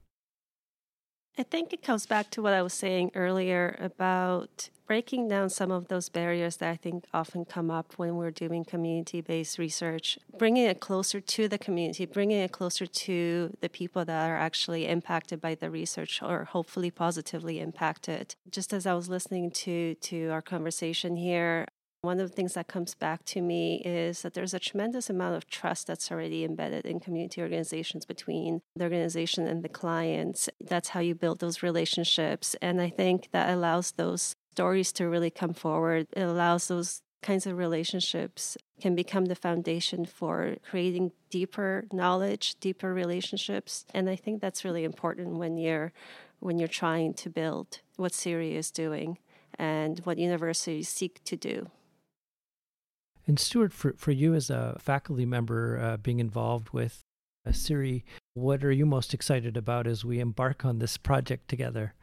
I 1.38 1.42
think 1.42 1.72
it 1.74 1.82
comes 1.82 2.06
back 2.06 2.30
to 2.30 2.42
what 2.42 2.54
I 2.54 2.62
was 2.62 2.72
saying 2.72 3.10
earlier 3.14 3.76
about 3.78 4.70
breaking 4.86 5.28
down 5.28 5.50
some 5.50 5.70
of 5.70 5.88
those 5.88 6.08
barriers 6.08 6.56
that 6.58 6.70
I 6.70 6.76
think 6.76 7.04
often 7.12 7.44
come 7.44 7.70
up 7.70 7.94
when 7.96 8.16
we're 8.16 8.30
doing 8.30 8.64
community 8.64 9.20
based 9.20 9.58
research, 9.58 10.18
bringing 10.38 10.64
it 10.64 10.80
closer 10.80 11.20
to 11.20 11.48
the 11.48 11.58
community, 11.58 12.06
bringing 12.06 12.38
it 12.38 12.52
closer 12.52 12.86
to 12.86 13.54
the 13.60 13.68
people 13.68 14.04
that 14.04 14.30
are 14.30 14.36
actually 14.36 14.86
impacted 14.86 15.40
by 15.40 15.54
the 15.54 15.70
research 15.70 16.22
or 16.22 16.44
hopefully 16.44 16.90
positively 16.90 17.60
impacted. 17.60 18.34
Just 18.50 18.72
as 18.72 18.86
I 18.86 18.94
was 18.94 19.08
listening 19.08 19.50
to, 19.50 19.94
to 19.94 20.28
our 20.28 20.42
conversation 20.42 21.16
here, 21.16 21.66
One 22.02 22.20
of 22.20 22.28
the 22.28 22.34
things 22.34 22.54
that 22.54 22.68
comes 22.68 22.94
back 22.94 23.24
to 23.26 23.40
me 23.40 23.82
is 23.84 24.22
that 24.22 24.34
there's 24.34 24.54
a 24.54 24.60
tremendous 24.60 25.10
amount 25.10 25.36
of 25.36 25.48
trust 25.48 25.86
that's 25.86 26.12
already 26.12 26.44
embedded 26.44 26.86
in 26.86 27.00
community 27.00 27.42
organizations 27.42 28.04
between 28.04 28.62
the 28.76 28.84
organization 28.84 29.46
and 29.46 29.62
the 29.62 29.68
clients. 29.68 30.48
That's 30.60 30.90
how 30.90 31.00
you 31.00 31.14
build 31.14 31.40
those 31.40 31.62
relationships. 31.62 32.54
And 32.62 32.80
I 32.80 32.90
think 32.90 33.30
that 33.32 33.50
allows 33.50 33.92
those 33.92 34.36
stories 34.52 34.92
to 34.92 35.08
really 35.08 35.30
come 35.30 35.52
forward. 35.52 36.06
It 36.12 36.22
allows 36.22 36.68
those 36.68 37.02
kinds 37.22 37.46
of 37.46 37.58
relationships 37.58 38.56
can 38.80 38.94
become 38.94 39.24
the 39.24 39.34
foundation 39.34 40.04
for 40.04 40.56
creating 40.62 41.10
deeper 41.28 41.86
knowledge, 41.92 42.54
deeper 42.60 42.94
relationships. 42.94 43.84
And 43.92 44.08
I 44.08 44.16
think 44.16 44.40
that's 44.40 44.64
really 44.64 44.84
important 44.84 45.38
when 45.38 45.56
you're 45.56 45.92
when 46.38 46.58
you're 46.58 46.68
trying 46.68 47.14
to 47.14 47.30
build 47.30 47.80
what 47.96 48.12
CERI 48.12 48.52
is 48.52 48.70
doing 48.70 49.18
and 49.58 50.00
what 50.00 50.18
universities 50.18 50.88
seek 50.88 51.24
to 51.24 51.36
do. 51.36 51.70
And 53.26 53.38
Stuart, 53.38 53.72
for, 53.72 53.94
for 53.96 54.12
you 54.12 54.34
as 54.34 54.50
a 54.50 54.76
faculty 54.78 55.26
member 55.26 55.78
uh, 55.78 55.96
being 55.96 56.20
involved 56.20 56.70
with 56.70 57.02
uh, 57.46 57.50
CERI, 57.50 58.04
what 58.34 58.64
are 58.64 58.72
you 58.72 58.86
most 58.86 59.12
excited 59.12 59.56
about 59.56 59.86
as 59.86 60.04
we 60.04 60.20
embark 60.20 60.64
on 60.64 60.78
this 60.78 60.96
project 60.96 61.48
together? 61.48 61.94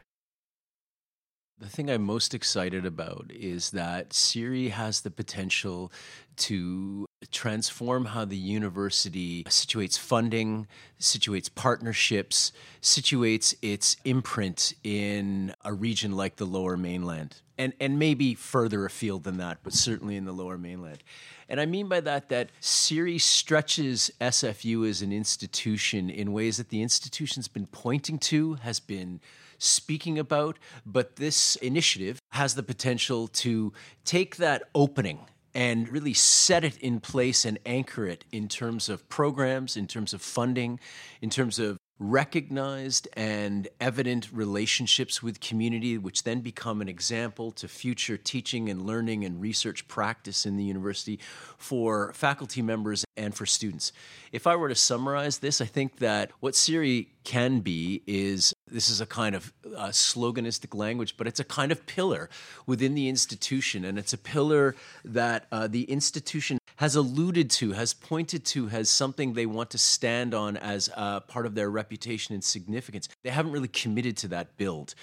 The 1.58 1.68
thing 1.68 1.88
I'm 1.88 2.02
most 2.02 2.34
excited 2.34 2.84
about 2.84 3.30
is 3.30 3.70
that 3.70 4.10
CERI 4.10 4.70
has 4.70 5.02
the 5.02 5.10
potential 5.10 5.92
to 6.36 7.06
transform 7.30 8.06
how 8.06 8.24
the 8.24 8.36
university 8.36 9.44
situates 9.44 9.96
funding, 9.96 10.66
situates 10.98 11.48
partnerships, 11.54 12.50
situates 12.82 13.54
its 13.62 13.96
imprint 14.04 14.74
in 14.82 15.54
a 15.64 15.72
region 15.72 16.16
like 16.16 16.36
the 16.36 16.44
lower 16.44 16.76
mainland. 16.76 17.40
And, 17.56 17.72
and 17.78 18.00
maybe 18.00 18.34
further 18.34 18.84
afield 18.84 19.22
than 19.22 19.36
that, 19.36 19.58
but 19.62 19.74
certainly 19.74 20.16
in 20.16 20.24
the 20.24 20.32
lower 20.32 20.58
mainland. 20.58 21.04
And 21.48 21.60
I 21.60 21.66
mean 21.66 21.88
by 21.88 22.00
that 22.00 22.30
that 22.30 22.50
CERI 22.60 23.20
stretches 23.20 24.10
SFU 24.20 24.88
as 24.88 25.02
an 25.02 25.12
institution 25.12 26.10
in 26.10 26.32
ways 26.32 26.56
that 26.56 26.70
the 26.70 26.82
institution's 26.82 27.46
been 27.46 27.66
pointing 27.66 28.18
to, 28.18 28.54
has 28.54 28.80
been 28.80 29.20
speaking 29.58 30.18
about, 30.18 30.58
but 30.84 31.16
this 31.16 31.56
initiative 31.56 32.18
has 32.32 32.54
the 32.54 32.62
potential 32.62 33.28
to 33.28 33.72
take 34.04 34.36
that 34.36 34.64
opening 34.74 35.20
and 35.54 35.88
really 35.88 36.14
set 36.14 36.64
it 36.64 36.76
in 36.78 36.98
place 36.98 37.44
and 37.44 37.58
anchor 37.64 38.06
it 38.06 38.24
in 38.32 38.48
terms 38.48 38.88
of 38.88 39.08
programs, 39.08 39.76
in 39.76 39.86
terms 39.86 40.12
of 40.12 40.20
funding, 40.20 40.80
in 41.20 41.30
terms 41.30 41.58
of 41.58 41.78
recognized 42.00 43.06
and 43.12 43.68
evident 43.80 44.28
relationships 44.32 45.22
with 45.22 45.38
community, 45.40 45.96
which 45.96 46.24
then 46.24 46.40
become 46.40 46.80
an 46.80 46.88
example 46.88 47.52
to 47.52 47.68
future 47.68 48.16
teaching 48.16 48.68
and 48.68 48.84
learning 48.84 49.24
and 49.24 49.40
research 49.40 49.86
practice 49.86 50.44
in 50.44 50.56
the 50.56 50.64
university 50.64 51.20
for 51.56 52.12
faculty 52.12 52.60
members 52.60 53.04
and 53.16 53.34
for 53.34 53.46
students. 53.46 53.92
If 54.32 54.46
I 54.46 54.56
were 54.56 54.68
to 54.68 54.74
summarize 54.74 55.38
this, 55.38 55.60
I 55.60 55.66
think 55.66 55.98
that 55.98 56.32
what 56.40 56.54
CERI 56.54 57.06
can 57.22 57.60
be 57.60 58.02
is 58.08 58.52
this 58.70 58.88
is 58.88 59.00
a 59.00 59.06
kind 59.06 59.34
of 59.34 59.52
uh, 59.76 59.88
sloganistic 59.88 60.74
language, 60.74 61.16
but 61.16 61.26
it's 61.26 61.40
a 61.40 61.44
kind 61.44 61.70
of 61.70 61.86
pillar 61.86 62.30
within 62.66 62.94
the 62.94 63.08
institution, 63.08 63.84
and 63.84 63.98
it's 63.98 64.12
a 64.12 64.18
pillar 64.18 64.74
that 65.04 65.46
uh, 65.52 65.66
the 65.66 65.84
institution 65.84 66.58
has 66.76 66.96
alluded 66.96 67.50
to, 67.50 67.72
has 67.72 67.94
pointed 67.94 68.44
to, 68.44 68.66
has 68.66 68.88
something 68.88 69.34
they 69.34 69.46
want 69.46 69.70
to 69.70 69.78
stand 69.78 70.34
on 70.34 70.56
as 70.56 70.90
uh, 70.96 71.20
part 71.20 71.46
of 71.46 71.54
their 71.54 71.70
reputation 71.70 72.34
and 72.34 72.42
significance. 72.42 73.08
They 73.22 73.30
haven't 73.30 73.52
really 73.52 73.68
committed 73.68 74.16
to 74.18 74.28
that 74.28 74.56
build, 74.56 74.94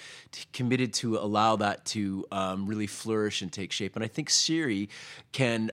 committed 0.52 0.92
to 0.94 1.16
allow 1.16 1.56
that 1.56 1.84
to 1.86 2.26
um, 2.30 2.66
really 2.66 2.86
flourish 2.86 3.40
and 3.42 3.50
take 3.50 3.72
shape. 3.72 3.96
And 3.96 4.04
I 4.04 4.08
think 4.08 4.28
CERI 4.28 4.88
can 5.32 5.70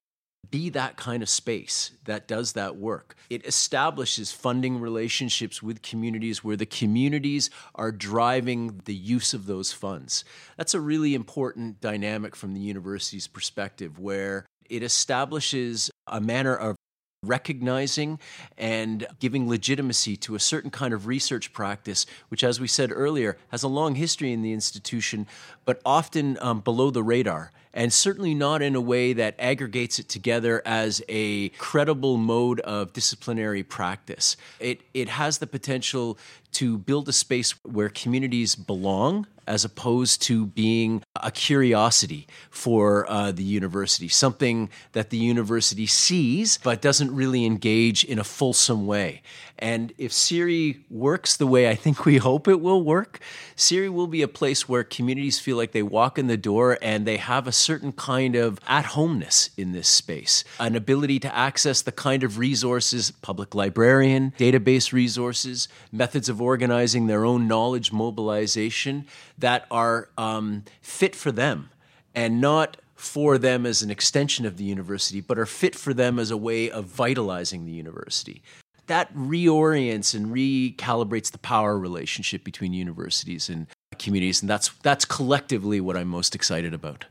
be 0.52 0.70
that 0.70 0.98
kind 0.98 1.22
of 1.22 1.30
space 1.30 1.92
that 2.06 2.28
does 2.28 2.54
that 2.54 2.76
work. 2.76 3.16
It 3.30 3.46
establishes 3.46 4.32
funding 4.32 4.80
relationships 4.80 5.62
with 5.62 5.82
communities 5.82 6.44
where 6.44 6.56
the 6.56 6.66
communities 6.66 7.50
are 7.76 7.92
driving 7.92 8.82
the 8.86 8.96
use 8.96 9.34
of 9.34 9.46
those 9.46 9.72
funds. 9.72 10.26
That's 10.58 10.74
a 10.74 10.80
really 10.80 11.14
important 11.14 11.82
dynamic 11.82 12.36
from 12.36 12.54
the 12.54 12.62
university's 12.62 13.28
perspective, 13.28 14.00
where 14.00 14.46
it 14.70 14.84
establishes 14.84 15.92
a 16.08 16.22
manner 16.22 16.56
of 16.56 16.76
recognizing 17.24 18.18
and 18.58 19.06
giving 19.20 19.50
legitimacy 19.50 20.16
to 20.16 20.36
a 20.36 20.40
certain 20.40 20.72
kind 20.72 20.94
of 20.94 21.06
research 21.06 21.52
practice, 21.52 22.06
which, 22.30 22.44
as 22.44 22.60
we 22.60 22.68
said 22.68 22.92
earlier, 22.94 23.38
has 23.50 23.62
a 23.62 23.68
long 23.68 23.96
history 23.96 24.32
in 24.32 24.42
the 24.42 24.54
institution, 24.54 25.28
but 25.66 25.82
often 25.86 26.38
um, 26.42 26.62
below 26.62 26.90
the 26.90 27.04
radar. 27.04 27.52
And 27.74 27.94
certainly 27.94 28.34
not 28.34 28.62
in 28.62 28.76
a 28.76 28.82
way 28.82 29.14
that 29.14 29.36
aggregates 29.38 30.00
it 30.00 30.10
together 30.10 30.62
as 30.66 31.04
a 31.08 31.50
credible 31.50 32.18
mode 32.18 32.60
of 32.62 32.94
disciplinary 32.94 33.64
practice. 33.64 34.38
It, 34.60 34.82
it 34.94 35.10
has 35.10 35.38
the 35.38 35.48
potential 35.48 36.18
to 36.54 36.78
build 36.78 37.08
a 37.08 37.14
space 37.14 37.52
where 37.64 37.90
communities 37.90 38.56
belong 38.56 39.28
as 39.50 39.66
opposed 39.66 40.22
to 40.22 40.46
being 40.46 41.02
a 41.16 41.32
curiosity 41.32 42.28
for 42.52 43.10
uh, 43.10 43.32
the 43.32 43.44
university, 43.44 44.08
something 44.08 44.70
that 44.92 45.10
the 45.10 45.18
university 45.18 45.88
sees 45.88 46.60
but 46.60 46.82
doesn't 46.82 47.14
really 47.16 47.46
engage 47.46 48.04
in 48.04 48.20
a 48.20 48.24
fulsome 48.24 48.86
way. 48.86 49.24
And 49.58 49.92
if 49.98 50.12
CERI 50.12 50.82
works 50.90 51.36
the 51.36 51.48
way 51.48 51.68
I 51.68 51.74
think 51.74 52.06
we 52.06 52.18
hope 52.18 52.48
it 52.48 52.62
will 52.62 52.84
work, 52.84 53.20
CERI 53.56 53.90
will 53.92 54.08
be 54.08 54.22
a 54.22 54.28
place 54.28 54.70
where 54.70 54.84
communities 54.84 55.40
feel 55.40 55.58
like 55.58 55.72
they 55.72 55.84
walk 55.84 56.20
in 56.20 56.28
the 56.28 56.38
door 56.38 56.78
and 56.82 57.08
they 57.08 57.18
have 57.18 57.48
a 57.48 57.52
certain 57.60 57.92
kind 57.92 58.36
of 58.36 58.60
at 58.68 58.86
homeness 58.86 59.50
in 59.58 59.72
this 59.72 59.88
space, 59.88 60.44
an 60.60 60.76
ability 60.76 61.20
to 61.20 61.36
access 61.36 61.82
the 61.82 61.92
kind 61.92 62.24
of 62.24 62.38
resources, 62.38 63.12
public 63.12 63.54
librarian, 63.54 64.34
database 64.38 64.94
resources, 64.94 65.68
methods 65.92 66.30
of 66.30 66.42
organizing 66.42 67.08
their 67.08 67.26
own 67.26 67.48
knowledge 67.48 67.92
mobilization 67.92 69.06
that 69.38 69.66
are 69.70 70.10
um, 70.18 70.64
fit 70.82 71.16
for 71.16 71.32
them 71.32 71.70
and 72.16 72.42
not 72.42 72.78
for 72.96 73.38
them 73.38 73.66
as 73.66 73.82
an 73.82 73.90
extension 73.90 74.46
of 74.46 74.58
the 74.58 74.64
university, 74.66 75.22
but 75.22 75.40
are 75.40 75.46
fit 75.46 75.74
for 75.74 75.94
them 75.94 76.20
as 76.20 76.32
a 76.32 76.38
way 76.38 76.70
of 76.70 76.86
vitalizing 76.86 77.66
the 77.66 77.72
university. 77.72 78.42
That 78.88 79.14
reorients 79.16 80.14
and 80.14 80.28
recalibrates 80.28 81.32
the 81.32 81.38
power 81.38 81.80
relationship 81.80 82.44
between 82.44 82.74
universities 82.74 83.48
and 83.48 83.68
communities, 84.00 84.42
and 84.42 84.50
that's 84.50 84.70
that's 84.82 85.06
collectively 85.06 85.80
what 85.80 85.96
I'm 85.96 86.08
most 86.08 86.36
excited 86.36 86.74
about. 86.74 87.06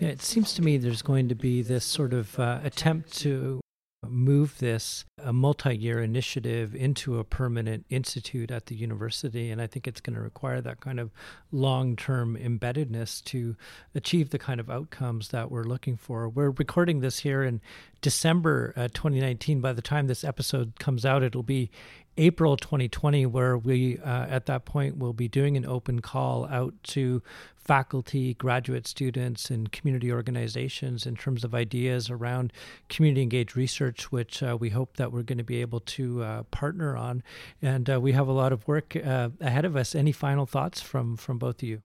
Yeah, 0.00 0.08
it 0.08 0.22
seems 0.22 0.54
to 0.54 0.62
me 0.62 0.76
there's 0.76 1.02
going 1.02 1.28
to 1.28 1.34
be 1.34 1.60
this 1.62 1.84
sort 1.84 2.12
of 2.12 2.38
uh, 2.38 2.60
attempt 2.62 3.12
to 3.18 3.60
move 4.06 4.56
this 4.58 5.04
a 5.24 5.32
multi-year 5.32 6.00
initiative 6.00 6.72
into 6.74 7.18
a 7.18 7.24
permanent 7.24 7.84
institute 7.90 8.48
at 8.48 8.66
the 8.66 8.74
university 8.76 9.50
and 9.50 9.60
i 9.60 9.66
think 9.66 9.88
it's 9.88 10.00
going 10.00 10.14
to 10.14 10.22
require 10.22 10.60
that 10.60 10.80
kind 10.80 11.00
of 11.00 11.10
long-term 11.50 12.36
embeddedness 12.36 13.22
to 13.24 13.56
achieve 13.96 14.30
the 14.30 14.38
kind 14.38 14.60
of 14.60 14.70
outcomes 14.70 15.28
that 15.28 15.50
we're 15.50 15.64
looking 15.64 15.96
for. 15.96 16.28
We're 16.28 16.50
recording 16.50 17.00
this 17.00 17.18
here 17.18 17.42
in 17.42 17.60
december 18.00 18.72
uh, 18.76 18.86
2019 18.94 19.60
by 19.60 19.72
the 19.72 19.82
time 19.82 20.06
this 20.06 20.22
episode 20.22 20.78
comes 20.78 21.04
out 21.04 21.24
it'll 21.24 21.42
be 21.42 21.70
April 22.18 22.56
2020, 22.56 23.26
where 23.26 23.56
we 23.56 23.98
uh, 23.98 24.26
at 24.28 24.46
that 24.46 24.64
point 24.64 24.98
will 24.98 25.12
be 25.12 25.28
doing 25.28 25.56
an 25.56 25.64
open 25.64 26.00
call 26.00 26.46
out 26.46 26.74
to 26.82 27.22
faculty, 27.68 28.32
graduate 28.32 28.86
students, 28.86 29.50
and 29.50 29.70
community 29.70 30.10
organizations 30.10 31.06
in 31.06 31.14
terms 31.14 31.44
of 31.44 31.54
ideas 31.54 32.08
around 32.08 32.50
community 32.88 33.22
engaged 33.22 33.56
research, 33.56 34.10
which 34.10 34.42
uh, 34.42 34.56
we 34.58 34.70
hope 34.70 34.96
that 34.96 35.12
we're 35.12 35.22
going 35.22 35.36
to 35.36 35.44
be 35.44 35.60
able 35.60 35.80
to 35.80 36.22
uh, 36.22 36.42
partner 36.44 36.96
on. 36.96 37.22
And 37.60 37.90
uh, 37.90 38.00
we 38.00 38.12
have 38.12 38.26
a 38.26 38.32
lot 38.32 38.54
of 38.54 38.66
work 38.66 38.96
uh, 38.96 39.28
ahead 39.40 39.66
of 39.66 39.76
us. 39.76 39.94
Any 39.94 40.12
final 40.12 40.46
thoughts 40.46 40.80
from 40.80 41.18
from 41.18 41.38
both 41.38 41.62
of 41.62 41.68
you? 41.68 41.82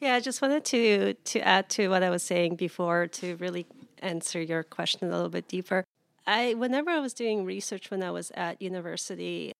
Yeah, 0.00 0.14
I 0.14 0.20
just 0.20 0.40
wanted 0.40 0.64
to 0.64 1.14
to 1.14 1.40
add 1.46 1.68
to 1.70 1.88
what 1.88 2.02
I 2.02 2.08
was 2.08 2.22
saying 2.22 2.56
before 2.56 3.06
to 3.06 3.36
really 3.36 3.66
answer 4.00 4.40
your 4.40 4.62
question 4.62 5.06
a 5.06 5.12
little 5.12 5.28
bit 5.28 5.48
deeper. 5.48 5.84
I 6.26 6.54
whenever 6.54 6.90
I 6.90 7.00
was 7.00 7.12
doing 7.12 7.44
research 7.44 7.90
when 7.90 8.02
I 8.02 8.10
was 8.10 8.32
at 8.34 8.62
university, 8.62 9.52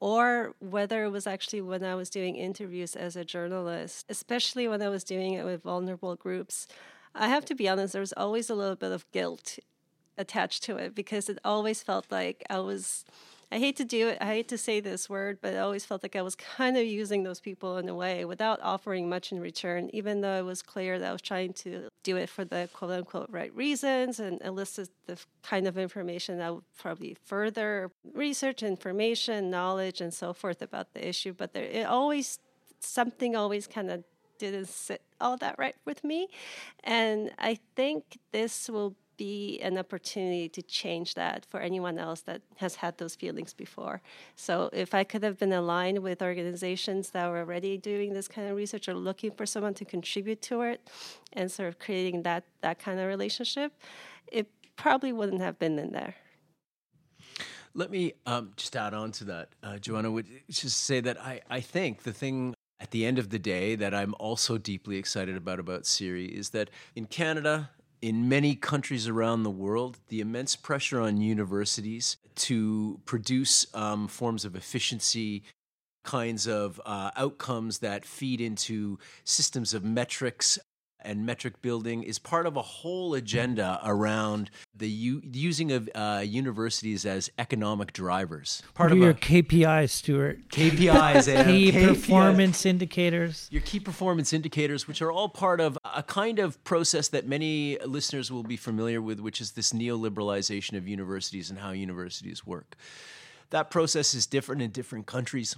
or 0.00 0.54
whether 0.60 1.04
it 1.04 1.10
was 1.10 1.26
actually 1.26 1.60
when 1.60 1.84
I 1.84 1.94
was 1.94 2.10
doing 2.10 2.36
interviews 2.36 2.96
as 2.96 3.16
a 3.16 3.24
journalist, 3.24 4.06
especially 4.08 4.66
when 4.66 4.82
I 4.82 4.88
was 4.88 5.04
doing 5.04 5.34
it 5.34 5.44
with 5.44 5.62
vulnerable 5.62 6.16
groups, 6.16 6.66
I 7.14 7.28
have 7.28 7.44
to 7.46 7.54
be 7.54 7.68
honest, 7.68 7.92
there 7.92 8.00
was 8.00 8.14
always 8.16 8.48
a 8.50 8.54
little 8.54 8.76
bit 8.76 8.92
of 8.92 9.10
guilt 9.12 9.58
attached 10.16 10.62
to 10.64 10.76
it 10.76 10.94
because 10.94 11.28
it 11.28 11.38
always 11.44 11.82
felt 11.82 12.06
like 12.10 12.42
I 12.48 12.60
was 12.60 13.04
I 13.52 13.58
hate 13.58 13.76
to 13.76 13.84
do 13.84 14.08
it, 14.08 14.18
I 14.20 14.26
hate 14.26 14.48
to 14.48 14.58
say 14.58 14.78
this 14.78 15.10
word, 15.10 15.38
but 15.42 15.54
I 15.54 15.58
always 15.58 15.84
felt 15.84 16.04
like 16.04 16.14
I 16.14 16.22
was 16.22 16.36
kind 16.36 16.76
of 16.76 16.84
using 16.84 17.24
those 17.24 17.40
people 17.40 17.78
in 17.78 17.88
a 17.88 17.94
way 17.94 18.24
without 18.24 18.60
offering 18.62 19.08
much 19.08 19.32
in 19.32 19.40
return, 19.40 19.90
even 19.92 20.20
though 20.20 20.38
it 20.38 20.44
was 20.44 20.62
clear 20.62 21.00
that 21.00 21.08
I 21.08 21.12
was 21.12 21.22
trying 21.22 21.52
to 21.54 21.88
do 22.04 22.16
it 22.16 22.28
for 22.28 22.44
the 22.44 22.68
quote 22.72 22.92
unquote 22.92 23.28
right 23.28 23.54
reasons 23.54 24.20
and 24.20 24.40
elicit 24.42 24.90
the 25.06 25.18
kind 25.42 25.66
of 25.66 25.76
information 25.76 26.38
that 26.38 26.54
would 26.54 26.64
probably 26.78 27.16
further 27.24 27.90
research, 28.14 28.62
information, 28.62 29.50
knowledge, 29.50 30.00
and 30.00 30.14
so 30.14 30.32
forth 30.32 30.62
about 30.62 30.94
the 30.94 31.06
issue. 31.08 31.32
But 31.32 31.52
there, 31.52 31.64
it 31.64 31.86
always, 31.86 32.38
something 32.78 33.34
always 33.34 33.66
kind 33.66 33.90
of 33.90 34.04
didn't 34.38 34.68
sit 34.68 35.02
all 35.20 35.36
that 35.38 35.56
right 35.58 35.76
with 35.84 36.04
me. 36.04 36.28
And 36.84 37.30
I 37.38 37.58
think 37.74 38.18
this 38.32 38.70
will 38.70 38.94
be 39.20 39.60
an 39.60 39.76
opportunity 39.76 40.48
to 40.48 40.62
change 40.62 41.12
that 41.14 41.44
for 41.50 41.60
anyone 41.60 41.98
else 41.98 42.22
that 42.22 42.40
has 42.56 42.76
had 42.76 42.96
those 42.96 43.14
feelings 43.14 43.52
before. 43.52 44.00
So 44.34 44.70
if 44.72 44.94
I 44.94 45.04
could 45.04 45.22
have 45.22 45.38
been 45.38 45.52
aligned 45.52 45.98
with 45.98 46.22
organizations 46.22 47.10
that 47.10 47.28
were 47.28 47.40
already 47.40 47.76
doing 47.76 48.14
this 48.14 48.28
kind 48.28 48.48
of 48.48 48.56
research 48.56 48.88
or 48.88 48.94
looking 48.94 49.32
for 49.32 49.44
someone 49.44 49.74
to 49.74 49.84
contribute 49.84 50.40
to 50.50 50.62
it 50.62 50.88
and 51.34 51.52
sort 51.52 51.68
of 51.68 51.78
creating 51.78 52.22
that 52.22 52.44
that 52.62 52.78
kind 52.78 52.98
of 52.98 53.06
relationship, 53.08 53.70
it 54.38 54.46
probably 54.76 55.12
wouldn't 55.12 55.42
have 55.42 55.58
been 55.58 55.78
in 55.78 55.92
there. 55.92 56.14
Let 57.74 57.90
me 57.90 58.14
um, 58.24 58.52
just 58.56 58.74
add 58.74 58.94
on 58.94 59.12
to 59.18 59.24
that, 59.24 59.48
uh, 59.62 59.76
Joanna. 59.76 60.10
Would 60.10 60.28
just 60.48 60.78
say 60.84 61.00
that 61.00 61.20
I, 61.20 61.42
I 61.50 61.60
think 61.60 62.04
the 62.04 62.14
thing 62.22 62.54
at 62.80 62.90
the 62.90 63.04
end 63.04 63.18
of 63.18 63.28
the 63.28 63.38
day 63.38 63.76
that 63.76 63.92
I'm 63.94 64.14
also 64.18 64.56
deeply 64.56 64.96
excited 64.96 65.36
about 65.36 65.60
about 65.60 65.82
CERI 65.82 66.26
is 66.26 66.50
that 66.50 66.70
in 66.96 67.04
Canada, 67.04 67.68
in 68.02 68.28
many 68.28 68.54
countries 68.54 69.06
around 69.08 69.42
the 69.42 69.50
world, 69.50 69.98
the 70.08 70.20
immense 70.20 70.56
pressure 70.56 71.00
on 71.00 71.20
universities 71.20 72.16
to 72.34 73.00
produce 73.04 73.66
um, 73.74 74.08
forms 74.08 74.44
of 74.44 74.56
efficiency, 74.56 75.42
kinds 76.04 76.46
of 76.46 76.80
uh, 76.86 77.10
outcomes 77.16 77.78
that 77.80 78.04
feed 78.04 78.40
into 78.40 78.98
systems 79.24 79.74
of 79.74 79.84
metrics 79.84 80.58
and 81.02 81.24
metric 81.26 81.62
building 81.62 82.02
is 82.02 82.18
part 82.18 82.46
of 82.46 82.56
a 82.56 82.62
whole 82.62 83.14
agenda 83.14 83.80
around 83.84 84.50
the 84.74 84.88
u- 84.88 85.22
using 85.24 85.72
of 85.72 85.88
uh, 85.94 86.22
universities 86.24 87.06
as 87.06 87.30
economic 87.38 87.92
drivers. 87.92 88.62
Part 88.74 88.90
what 88.90 88.96
of 88.98 89.02
your 89.02 89.14
KPIs, 89.14 89.90
Stuart. 89.90 90.48
KPIs 90.50 91.32
and 91.34 91.48
key 91.50 91.72
KPIs. 91.72 91.88
performance 91.88 92.66
indicators. 92.66 93.48
Your 93.50 93.62
key 93.62 93.80
performance 93.80 94.32
indicators, 94.32 94.86
which 94.88 95.00
are 95.02 95.10
all 95.12 95.28
part 95.28 95.60
of 95.60 95.78
a 95.94 96.02
kind 96.02 96.38
of 96.38 96.62
process 96.64 97.08
that 97.08 97.26
many 97.26 97.78
listeners 97.84 98.30
will 98.30 98.42
be 98.42 98.56
familiar 98.56 99.00
with, 99.00 99.20
which 99.20 99.40
is 99.40 99.52
this 99.52 99.72
neoliberalization 99.72 100.76
of 100.76 100.86
universities 100.88 101.50
and 101.50 101.58
how 101.58 101.70
universities 101.70 102.46
work. 102.46 102.76
That 103.50 103.70
process 103.70 104.14
is 104.14 104.26
different 104.26 104.62
in 104.62 104.70
different 104.70 105.06
countries 105.06 105.56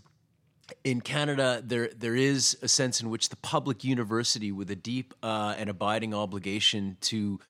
in 0.84 1.00
Canada, 1.00 1.62
there 1.64 1.90
there 1.96 2.16
is 2.16 2.56
a 2.62 2.68
sense 2.68 3.00
in 3.00 3.10
which 3.10 3.28
the 3.28 3.36
public 3.36 3.84
university, 3.84 4.52
with 4.52 4.70
a 4.70 4.76
deep 4.76 5.14
uh, 5.22 5.54
and 5.58 5.68
abiding 5.68 6.14
obligation 6.14 6.96
to 7.02 7.40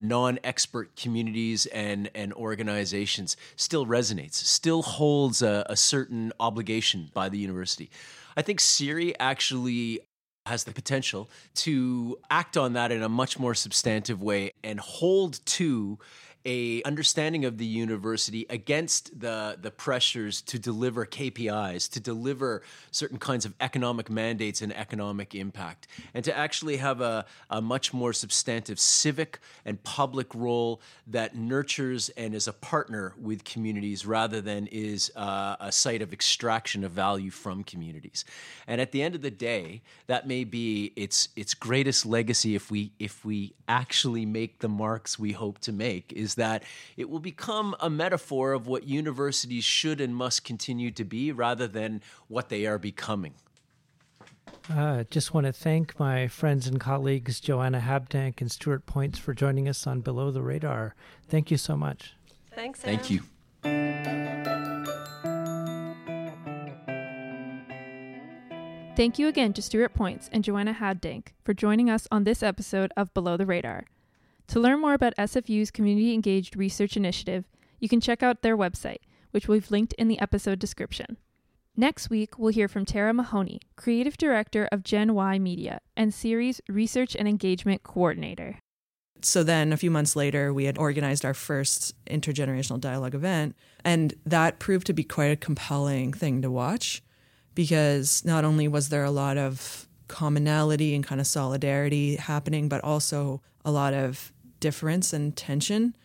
non-expert 0.00 0.94
communities 0.96 1.66
and 1.66 2.10
and 2.14 2.32
organizations, 2.34 3.36
still 3.56 3.86
resonates, 3.86 4.34
still 4.34 4.82
holds 4.82 5.42
a, 5.42 5.66
a 5.68 5.76
certain 5.76 6.32
obligation 6.38 7.10
by 7.14 7.28
the 7.28 7.38
university. 7.38 7.90
I 8.36 8.42
think 8.42 8.60
CERI 8.60 9.14
actually 9.18 10.00
has 10.46 10.64
the 10.64 10.72
potential 10.72 11.28
to 11.54 12.18
act 12.30 12.56
on 12.56 12.72
that 12.72 12.90
in 12.90 13.02
a 13.02 13.08
much 13.08 13.38
more 13.38 13.54
substantive 13.54 14.22
way 14.22 14.52
and 14.64 14.80
hold 14.80 15.44
to 15.44 15.98
a 16.48 16.82
understanding 16.84 17.44
of 17.44 17.58
the 17.58 17.66
university 17.66 18.46
against 18.48 19.20
the 19.20 19.58
the 19.60 19.70
pressures 19.70 20.40
to 20.40 20.58
deliver 20.58 21.04
KPIs, 21.04 21.90
to 21.90 22.00
deliver 22.00 22.62
certain 22.90 23.18
kinds 23.18 23.44
of 23.44 23.52
economic 23.60 24.08
mandates 24.08 24.62
and 24.62 24.74
economic 24.74 25.34
impact, 25.34 25.86
and 26.14 26.24
to 26.24 26.36
actually 26.36 26.78
have 26.78 27.02
a, 27.02 27.26
a 27.50 27.60
much 27.60 27.92
more 27.92 28.14
substantive 28.14 28.80
civic 28.80 29.40
and 29.66 29.82
public 29.84 30.34
role 30.34 30.80
that 31.06 31.36
nurtures 31.36 32.08
and 32.16 32.34
is 32.34 32.48
a 32.48 32.52
partner 32.54 33.12
with 33.20 33.44
communities 33.44 34.06
rather 34.06 34.40
than 34.40 34.66
is 34.68 35.12
uh, 35.16 35.56
a 35.60 35.70
site 35.70 36.00
of 36.00 36.14
extraction 36.14 36.82
of 36.82 36.92
value 36.92 37.30
from 37.30 37.62
communities. 37.62 38.24
And 38.66 38.80
at 38.80 38.92
the 38.92 39.02
end 39.02 39.14
of 39.14 39.20
the 39.20 39.30
day, 39.30 39.82
that 40.06 40.26
may 40.26 40.44
be 40.44 40.94
its 40.96 41.28
its 41.36 41.52
greatest 41.52 42.06
legacy 42.06 42.54
if 42.54 42.70
we 42.70 42.92
if 42.98 43.22
we 43.22 43.52
actually 43.68 44.24
make 44.24 44.60
the 44.60 44.68
marks 44.68 45.18
we 45.18 45.32
hope 45.32 45.58
to 45.58 45.72
make 45.72 46.10
is 46.14 46.37
that 46.38 46.64
it 46.96 47.08
will 47.08 47.20
become 47.20 47.76
a 47.78 47.88
metaphor 47.88 48.52
of 48.52 48.66
what 48.66 48.84
universities 48.84 49.64
should 49.64 50.00
and 50.00 50.16
must 50.16 50.42
continue 50.42 50.90
to 50.90 51.04
be 51.04 51.30
rather 51.30 51.68
than 51.68 52.02
what 52.26 52.48
they 52.48 52.66
are 52.66 52.78
becoming. 52.78 53.34
I 54.70 54.80
uh, 54.80 55.04
just 55.10 55.32
want 55.32 55.46
to 55.46 55.52
thank 55.52 55.98
my 55.98 56.28
friends 56.28 56.66
and 56.66 56.78
colleagues 56.78 57.40
Joanna 57.40 57.80
Habdank 57.80 58.40
and 58.40 58.50
Stuart 58.50 58.84
Poyntz 58.84 59.18
for 59.18 59.32
joining 59.32 59.66
us 59.66 59.86
on 59.86 60.00
Below 60.00 60.30
the 60.30 60.42
Radar. 60.42 60.94
Thank 61.28 61.50
you 61.50 61.56
so 61.56 61.74
much. 61.74 62.14
Thanks. 62.54 62.80
Sam. 62.80 62.96
Thank 62.96 63.10
you. 63.10 63.22
Thank 68.98 69.18
you 69.18 69.28
again 69.28 69.52
to 69.52 69.62
Stuart 69.62 69.94
Poyntz 69.94 70.28
and 70.32 70.42
Joanna 70.42 70.74
Habdank 70.74 71.28
for 71.44 71.54
joining 71.54 71.88
us 71.88 72.08
on 72.10 72.24
this 72.24 72.42
episode 72.42 72.92
of 72.96 73.14
Below 73.14 73.36
the 73.36 73.46
Radar. 73.46 73.84
To 74.48 74.60
learn 74.60 74.80
more 74.80 74.94
about 74.94 75.14
SFU's 75.16 75.70
Community 75.70 76.14
Engaged 76.14 76.56
Research 76.56 76.96
Initiative, 76.96 77.44
you 77.80 77.88
can 77.88 78.00
check 78.00 78.22
out 78.22 78.40
their 78.40 78.56
website, 78.56 79.00
which 79.30 79.46
we've 79.46 79.70
linked 79.70 79.92
in 79.94 80.08
the 80.08 80.18
episode 80.20 80.58
description. 80.58 81.18
Next 81.76 82.08
week, 82.08 82.38
we'll 82.38 82.52
hear 82.52 82.66
from 82.66 82.86
Tara 82.86 83.12
Mahoney, 83.12 83.60
Creative 83.76 84.16
Director 84.16 84.66
of 84.72 84.82
Gen 84.82 85.14
Why 85.14 85.38
Media 85.38 85.80
and 85.98 86.12
CERI's 86.12 86.62
Research 86.66 87.14
and 87.14 87.28
Engagement 87.28 87.82
Coordinator. 87.82 88.58
So 89.20 89.42
then, 89.42 89.70
a 89.70 89.76
few 89.76 89.90
months 89.90 90.16
later, 90.16 90.54
we 90.54 90.64
had 90.64 90.78
organized 90.78 91.26
our 91.26 91.34
first 91.34 91.94
intergenerational 92.06 92.80
dialogue 92.80 93.14
event, 93.14 93.54
and 93.84 94.14
that 94.24 94.58
proved 94.58 94.86
to 94.86 94.94
be 94.94 95.04
quite 95.04 95.30
a 95.30 95.36
compelling 95.36 96.14
thing 96.14 96.40
to 96.40 96.50
watch 96.50 97.02
because 97.54 98.24
not 98.24 98.46
only 98.46 98.66
was 98.66 98.88
there 98.88 99.04
a 99.04 99.10
lot 99.10 99.36
of 99.36 99.86
commonality 100.06 100.94
and 100.94 101.04
kind 101.04 101.20
of 101.20 101.26
solidarity 101.26 102.16
happening, 102.16 102.68
but 102.68 102.82
also 102.82 103.42
a 103.64 103.70
lot 103.70 103.92
of 103.92 104.32
difference 104.60 105.12
and 105.12 105.36
tension, 105.36 105.96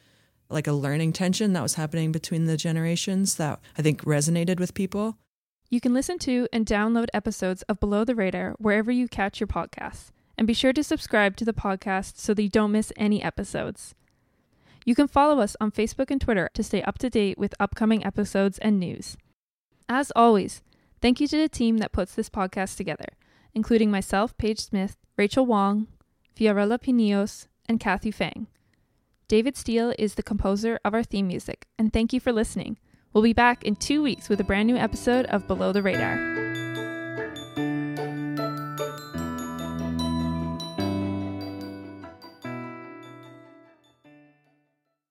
like 0.50 0.68
a 0.68 0.74
learning 0.74 1.14
tension 1.14 1.54
that 1.54 1.64
was 1.64 1.76
happening 1.76 2.12
between 2.12 2.46
the 2.46 2.58
generations 2.58 3.36
that 3.36 3.60
I 3.78 3.82
think 3.82 4.04
resonated 4.04 4.60
with 4.60 4.74
people. 4.74 5.18
You 5.70 5.82
can 5.82 5.94
listen 5.94 6.20
to 6.20 6.48
and 6.54 6.66
download 6.66 7.08
episodes 7.14 7.64
of 7.64 7.80
Below 7.80 8.06
the 8.06 8.16
Radar 8.16 8.56
wherever 8.60 8.92
you 8.92 9.08
catch 9.08 9.40
your 9.40 9.48
podcasts. 9.48 10.12
And 10.38 10.48
be 10.48 10.54
sure 10.54 10.74
to 10.74 10.84
subscribe 10.84 11.36
to 11.38 11.46
the 11.46 11.54
podcast 11.54 12.18
so 12.18 12.34
that 12.34 12.42
you 12.42 12.50
don't 12.50 12.72
miss 12.72 12.92
any 12.98 13.22
episodes. 13.24 13.94
You 14.86 14.96
can 14.96 15.08
follow 15.08 15.40
us 15.40 15.56
on 15.62 15.72
Facebook 15.72 16.12
and 16.12 16.20
Twitter 16.20 16.50
to 16.54 16.64
stay 16.64 16.82
up 16.84 16.98
to 17.00 17.10
date 17.10 17.38
with 17.38 17.56
upcoming 17.60 18.06
episodes 18.06 18.58
and 18.60 18.80
news. 18.80 19.16
As 19.88 20.12
always, 20.16 20.62
thank 21.02 21.22
you 21.22 21.28
to 21.28 21.38
the 21.38 21.50
team 21.50 21.78
that 21.78 21.92
puts 21.92 22.16
this 22.16 22.30
podcast 22.30 22.78
together, 22.78 23.10
including 23.54 23.92
myself, 23.92 24.38
Paige 24.38 24.60
Smith, 24.60 24.98
Rachel 25.18 25.46
Wong, 25.46 25.88
Fiorella 26.36 26.80
Pinillos, 26.80 27.48
and 27.68 27.80
Kathy 27.80 28.12
Fang. 28.12 28.48
David 29.28 29.56
Steele 29.56 29.94
is 29.98 30.16
the 30.16 30.24
composer 30.24 30.80
of 30.84 30.94
our 30.94 31.04
theme 31.04 31.28
music, 31.28 31.68
and 31.78 31.92
thank 31.92 32.14
you 32.14 32.20
for 32.20 32.32
listening. 32.32 32.78
We'll 33.14 33.24
be 33.24 33.34
back 33.34 33.64
in 33.64 33.76
two 33.76 34.04
weeks 34.04 34.30
with 34.30 34.40
a 34.40 34.44
brand 34.44 34.68
new 34.68 34.76
episode 34.76 35.26
of 35.28 35.48
Below 35.48 35.72
the 35.72 35.82
Radar. 35.82 36.43